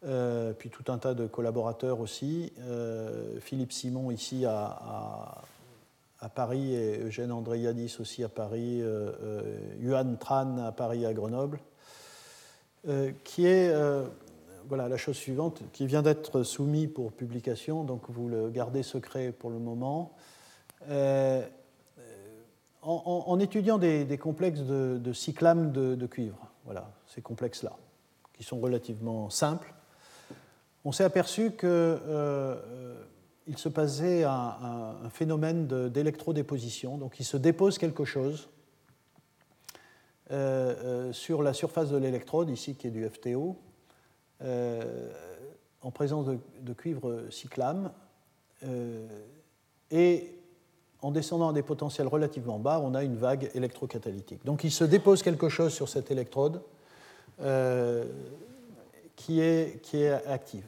[0.04, 5.44] euh, puis tout un tas de collaborateurs aussi, euh, Philippe Simon ici à,
[6.34, 9.42] Paris et Eugène Andréadis aussi à Paris, euh,
[9.78, 11.60] Yuan Tran à Paris à Grenoble,
[13.22, 13.72] qui est
[14.68, 19.30] voilà, la chose suivante, qui vient d'être soumis pour publication, donc vous le gardez secret
[19.30, 20.16] pour le moment
[22.82, 27.76] en, étudiant des, complexes de, de cyclames de, cuivre, voilà, ces complexes-là,
[28.32, 29.72] qui sont relativement simples,
[30.84, 32.56] on s'est aperçu qu'il euh,
[33.56, 36.98] se passait un, phénomène d'électrodéposition.
[36.98, 38.48] Donc il se dépose quelque chose
[40.32, 43.56] euh, euh, sur la surface de l'électrode, ici qui est du FTO,
[45.82, 47.92] en présence de, cuivre cyclame.
[49.92, 50.41] et
[51.02, 54.44] en descendant à des potentiels relativement bas, on a une vague électrocatalytique.
[54.44, 56.62] Donc il se dépose quelque chose sur cette électrode
[59.16, 60.64] qui, est, qui est active.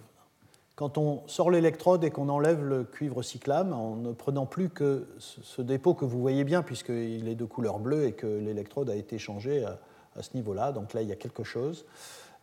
[0.76, 5.07] Quand on sort l'électrode et qu'on enlève le cuivre cyclame, en ne prenant plus que
[5.18, 8.97] ce dépôt que vous voyez bien, puisqu'il est de couleur bleue et que l'électrode a
[8.97, 11.85] été changée à, ce niveau-là, donc là il y a quelque chose,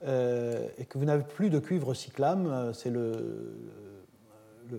[0.05, 3.53] euh, et que vous n'avez plus de cuivre cyclame, euh, c'est le,
[4.69, 4.77] le,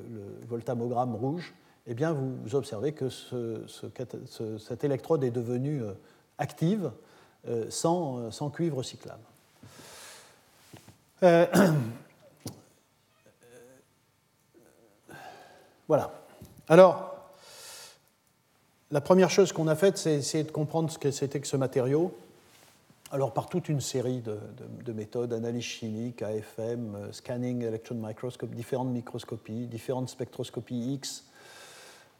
[0.48, 1.54] voltamogramme rouge,
[1.86, 3.08] eh bien vous observez que
[4.58, 5.92] cette électrode est devenue euh,
[6.38, 6.90] active
[7.70, 9.18] sans, sans, cuivre cyclame.
[15.92, 16.10] Voilà.
[16.68, 17.12] Alors,
[18.90, 21.56] la première chose qu'on a faite, c'est essayer de comprendre ce que c'était que ce
[21.56, 22.16] matériau.
[23.10, 28.88] Alors, par toute une série de, méthodes, analyse chimique, AFM, euh, scanning, electron microscope, différentes
[28.88, 31.24] microscopies, différentes spectroscopies X.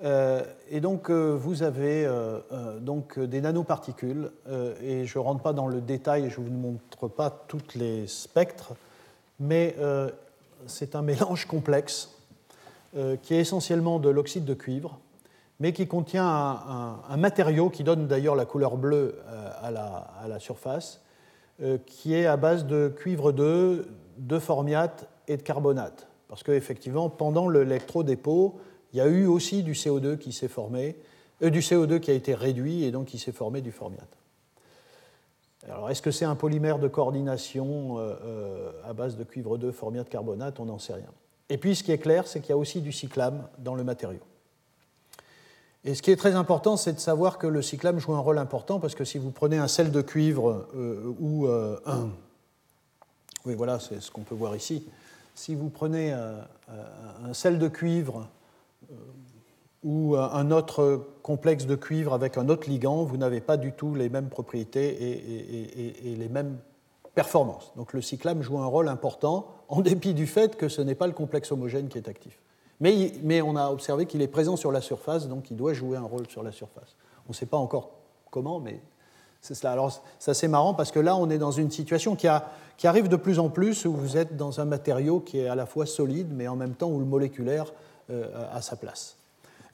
[0.02, 2.08] Euh, et donc, euh, vous avez
[2.80, 4.30] donc des nanoparticules,
[4.82, 8.06] et je ne rentre pas dans le détail, je ne vous montre pas tous les
[8.06, 8.74] spectres,
[9.38, 9.76] mais
[10.66, 12.12] c'est un mélange complexe
[12.94, 14.98] euh, qui est essentiellement de l'oxyde de cuivre,
[15.60, 21.00] mais qui contient un, matériau qui donne d'ailleurs la couleur bleue euh, à la, surface,
[21.62, 23.88] euh, qui est à base de cuivre 2,
[24.18, 26.06] de formiate et de carbonate.
[26.28, 28.60] Parce qu'effectivement, pendant l'électrodépôt,
[28.92, 30.96] il y a eu aussi du CO2 qui s'est formé,
[31.40, 34.16] du CO2 qui a été réduit et donc qui s'est formé du formiate.
[35.64, 37.98] Alors, est-ce que c'est un polymère de coordination
[38.84, 40.58] à base de cuivre 2, formiate, carbonate?
[40.60, 41.10] On n'en sait rien.
[41.48, 43.84] Et puis ce qui est clair, c'est qu'il y a aussi du cyclame dans le
[43.84, 44.20] matériau.
[45.84, 48.38] Et ce qui est très important, c'est de savoir que le cyclame joue un rôle
[48.38, 52.08] important parce que si vous prenez un sel de cuivre euh, ou euh, un.
[53.44, 54.86] Oui, voilà, c'est ce qu'on peut voir ici.
[55.34, 56.40] Si vous prenez euh,
[57.24, 58.28] un sel de cuivre
[59.84, 63.94] ou un autre complexe de cuivre avec un autre ligand, vous n'avez pas du tout
[63.94, 66.58] les mêmes propriétés et, les mêmes
[67.14, 67.72] performance.
[67.76, 71.06] Donc le cyclame joue un rôle important, en dépit du fait que ce n'est pas
[71.06, 72.38] le complexe homogène qui est actif.
[72.80, 75.96] Mais, mais on a observé qu'il est présent sur la surface, donc il doit jouer
[75.96, 76.96] un rôle sur la surface.
[77.26, 77.90] On ne sait pas encore
[78.30, 78.80] comment, mais
[79.40, 79.72] c'est cela.
[79.72, 82.26] Alors c'est assez marrant parce que là, on est dans une situation qui,
[82.86, 85.66] arrive de plus en plus où vous êtes dans un matériau qui est à la
[85.66, 87.72] fois solide, mais en même temps où le moléculaire
[88.10, 89.16] euh, a sa place.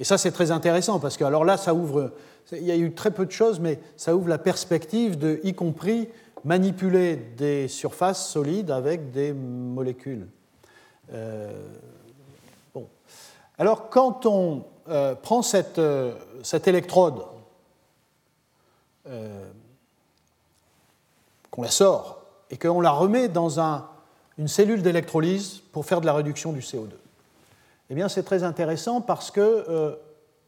[0.00, 2.12] Et ça, c'est très intéressant parce que alors là, ça ouvre.
[2.52, 5.54] Il y a eu très peu de choses, mais ça ouvre la perspective de, y
[5.54, 6.08] compris
[6.44, 10.26] manipuler des surfaces solides avec des molécules.
[11.12, 11.50] Euh,
[12.74, 12.86] bon.
[13.58, 15.78] Alors quand on euh, prend cette,
[16.66, 17.22] électrode,
[21.50, 23.88] qu'on la sort et qu'on la remet dans un,
[24.38, 26.90] une cellule d'électrolyse pour faire de la réduction du CO2,
[27.90, 29.98] eh bien c'est très intéressant parce que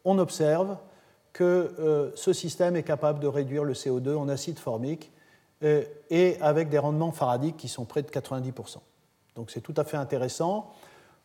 [0.05, 0.77] on observe
[1.33, 5.11] que ce système est capable de réduire le CO2 en acide formique
[5.63, 8.79] euh, et avec des rendements faradiques qui sont près de 90%.
[9.37, 10.71] Donc c'est tout à fait intéressant.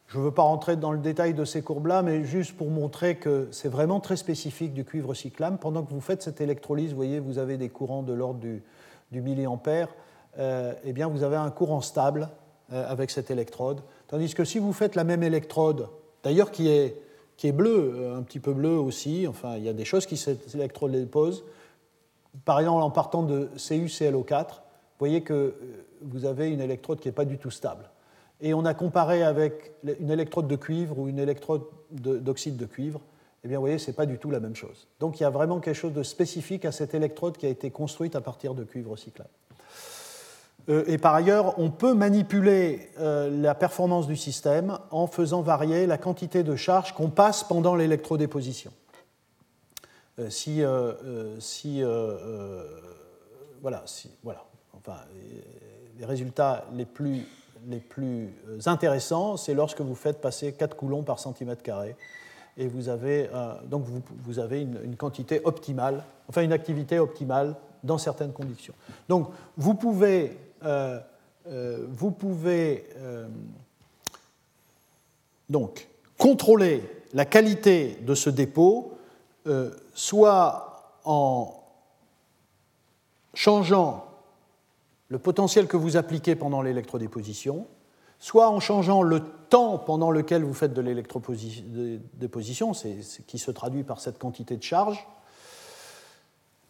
[0.08, 3.16] Je ne veux pas rentrer dans le détail de ces courbes-là, mais juste pour montrer
[3.16, 5.58] que c'est vraiment très spécifique du cuivre cyclame.
[5.58, 8.62] Pendant que vous faites cette électrolyse, vous voyez, vous avez des courants de l'ordre du,
[9.12, 9.88] milliampère,
[10.38, 12.28] euh, eh bien vous avez un courant stable
[12.74, 13.82] euh, avec cette électrode.
[14.08, 15.88] Tandis que si vous faites la même électrode,
[16.26, 16.98] d'ailleurs qui est,
[17.42, 20.54] est bleue, un petit peu bleue aussi, enfin il y a des choses qui cette
[20.54, 21.46] électrode déposent,
[22.44, 25.54] par exemple, en partant de CuClO4, vous voyez que euh,
[26.02, 27.90] vous avez une électrode qui n'est pas du tout stable.
[28.42, 33.00] Et on a comparé avec une électrode de cuivre ou une électrode d'oxyde de, cuivre.
[33.44, 34.88] Eh bien, vous voyez, ce n'est pas du tout la même chose.
[35.00, 37.72] Donc, il y a vraiment quelque chose de spécifique à cette électrode qui a été
[37.72, 39.30] construite à partir de cuivre cyclable.
[40.70, 45.86] Euh, et par ailleurs, on peut manipuler euh, la performance du système en faisant varier
[45.86, 48.72] la quantité de charge qu'on passe pendant l'électrodéposition.
[50.20, 50.64] Euh, si,
[51.40, 51.82] si
[53.62, 54.46] voilà, si, voilà,
[54.78, 54.98] enfin,
[56.00, 57.26] les résultats les plus,
[57.68, 58.30] les plus
[58.66, 61.96] intéressants, c'est lorsque vous faites passer 4 coulombs par centimètre carré
[62.58, 63.30] et vous avez,
[63.66, 68.74] donc vous, vous avez une, quantité optimale, enfin une activité optimale dans certaines conditions.
[69.10, 72.90] Donc vous pouvez, vous pouvez
[75.50, 75.88] donc
[76.18, 78.96] contrôler la qualité de ce dépôt
[79.48, 81.62] euh, soit en
[83.34, 84.06] changeant
[85.10, 87.68] le potentiel que vous appliquez pendant l'électrodéposition,
[88.18, 92.72] soit en changeant le temps pendant lequel vous faites de l'électrodéposition,
[93.28, 95.06] qui se traduit par cette quantité de charge.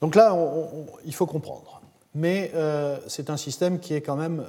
[0.02, 0.38] Donc là,
[1.06, 1.82] il faut comprendre.
[2.16, 2.51] Mais
[3.07, 4.43] c'est un système qui est quand même,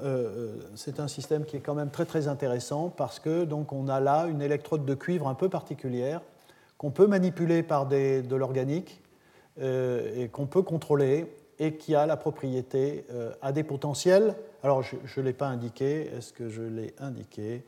[0.74, 4.00] c'est un système qui est quand même très très intéressant parce que donc on a
[4.00, 6.22] là une électrode de cuivre un peu particulière
[6.78, 9.02] qu'on peut manipuler par des, de l'organique
[9.60, 11.26] et qu'on peut contrôler
[11.58, 13.04] et qui a la propriété
[13.42, 14.36] à des potentiels.
[14.62, 17.62] Alors je ne l'ai pas indiqué, est-ce que je l'ai indiqué?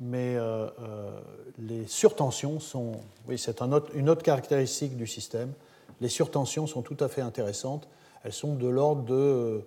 [0.00, 1.10] Mais euh, euh,
[1.58, 2.92] les surtensions sont,
[3.26, 5.52] oui, c'est un une autre caractéristique du système.
[6.00, 7.88] Les surtensions sont tout à fait intéressantes.
[8.24, 9.62] Elles sont de l'ordre de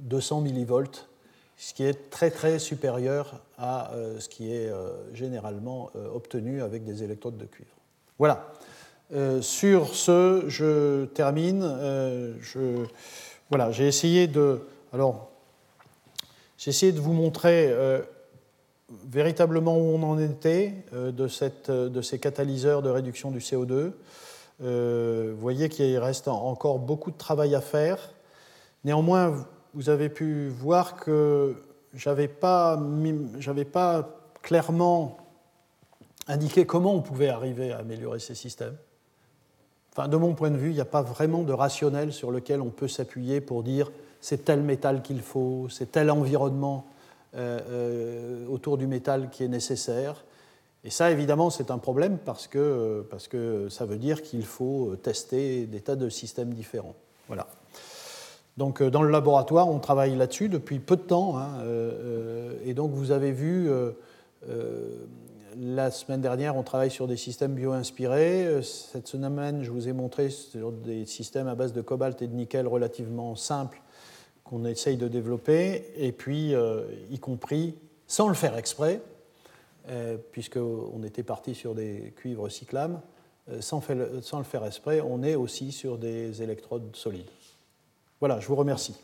[0.00, 1.08] 200 euh, millivolts,
[1.56, 4.70] ce qui est très très supérieur à ce qui est
[5.14, 7.70] généralement obtenu avec des électrodes de cuivre.
[8.18, 8.52] Voilà.
[9.40, 11.62] sur ce, je termine.
[13.48, 14.60] voilà, j'ai essayé de,
[14.92, 15.30] alors,
[16.58, 17.74] j'ai essayé de vous montrer
[19.08, 23.92] véritablement où on en était euh, de, cette, de, ces catalyseurs de réduction du CO2.
[24.62, 27.98] Euh, vous voyez qu'il reste encore beaucoup de travail à faire.
[28.84, 31.56] Néanmoins, vous avez pu voir que
[31.94, 32.80] je n'avais pas,
[33.72, 34.08] pas
[34.42, 35.18] clairement
[36.28, 38.76] indiqué comment on pouvait arriver à améliorer ces systèmes.
[39.92, 42.60] Enfin, de mon point de vue, il n'y a pas vraiment de rationnel sur lequel
[42.60, 43.90] on peut s'appuyer pour dire
[44.20, 46.86] c'est tel métal qu'il faut, c'est tel environnement
[47.34, 50.24] euh, euh, autour du métal qui est nécessaire.
[50.86, 54.96] Et ça, évidemment, c'est un problème parce que, parce que ça veut dire qu'il faut
[55.02, 56.94] tester des tas de systèmes différents.
[57.26, 57.46] Voilà.
[58.56, 61.36] Donc, dans le laboratoire, on travaille là-dessus depuis peu de temps.
[61.36, 63.68] Hein, euh, et donc, vous avez vu,
[65.58, 68.62] la semaine dernière, on travaille sur des systèmes bio-inspirés.
[68.62, 72.34] Cette semaine, je vous ai montré sur des systèmes à base de cobalt et de
[72.34, 73.82] nickel relativement simples
[74.48, 77.74] qu'on essaye de développer, et puis euh, y compris,
[78.06, 79.15] sans le faire exprès, euh,
[80.32, 83.00] puisqu'on était parti sur des cuivres cyclames,
[83.48, 83.80] euh, sans,
[84.22, 87.30] sans, le faire exprès, on est aussi sur des électrodes solides.
[88.18, 88.96] Voilà, je vous remercie.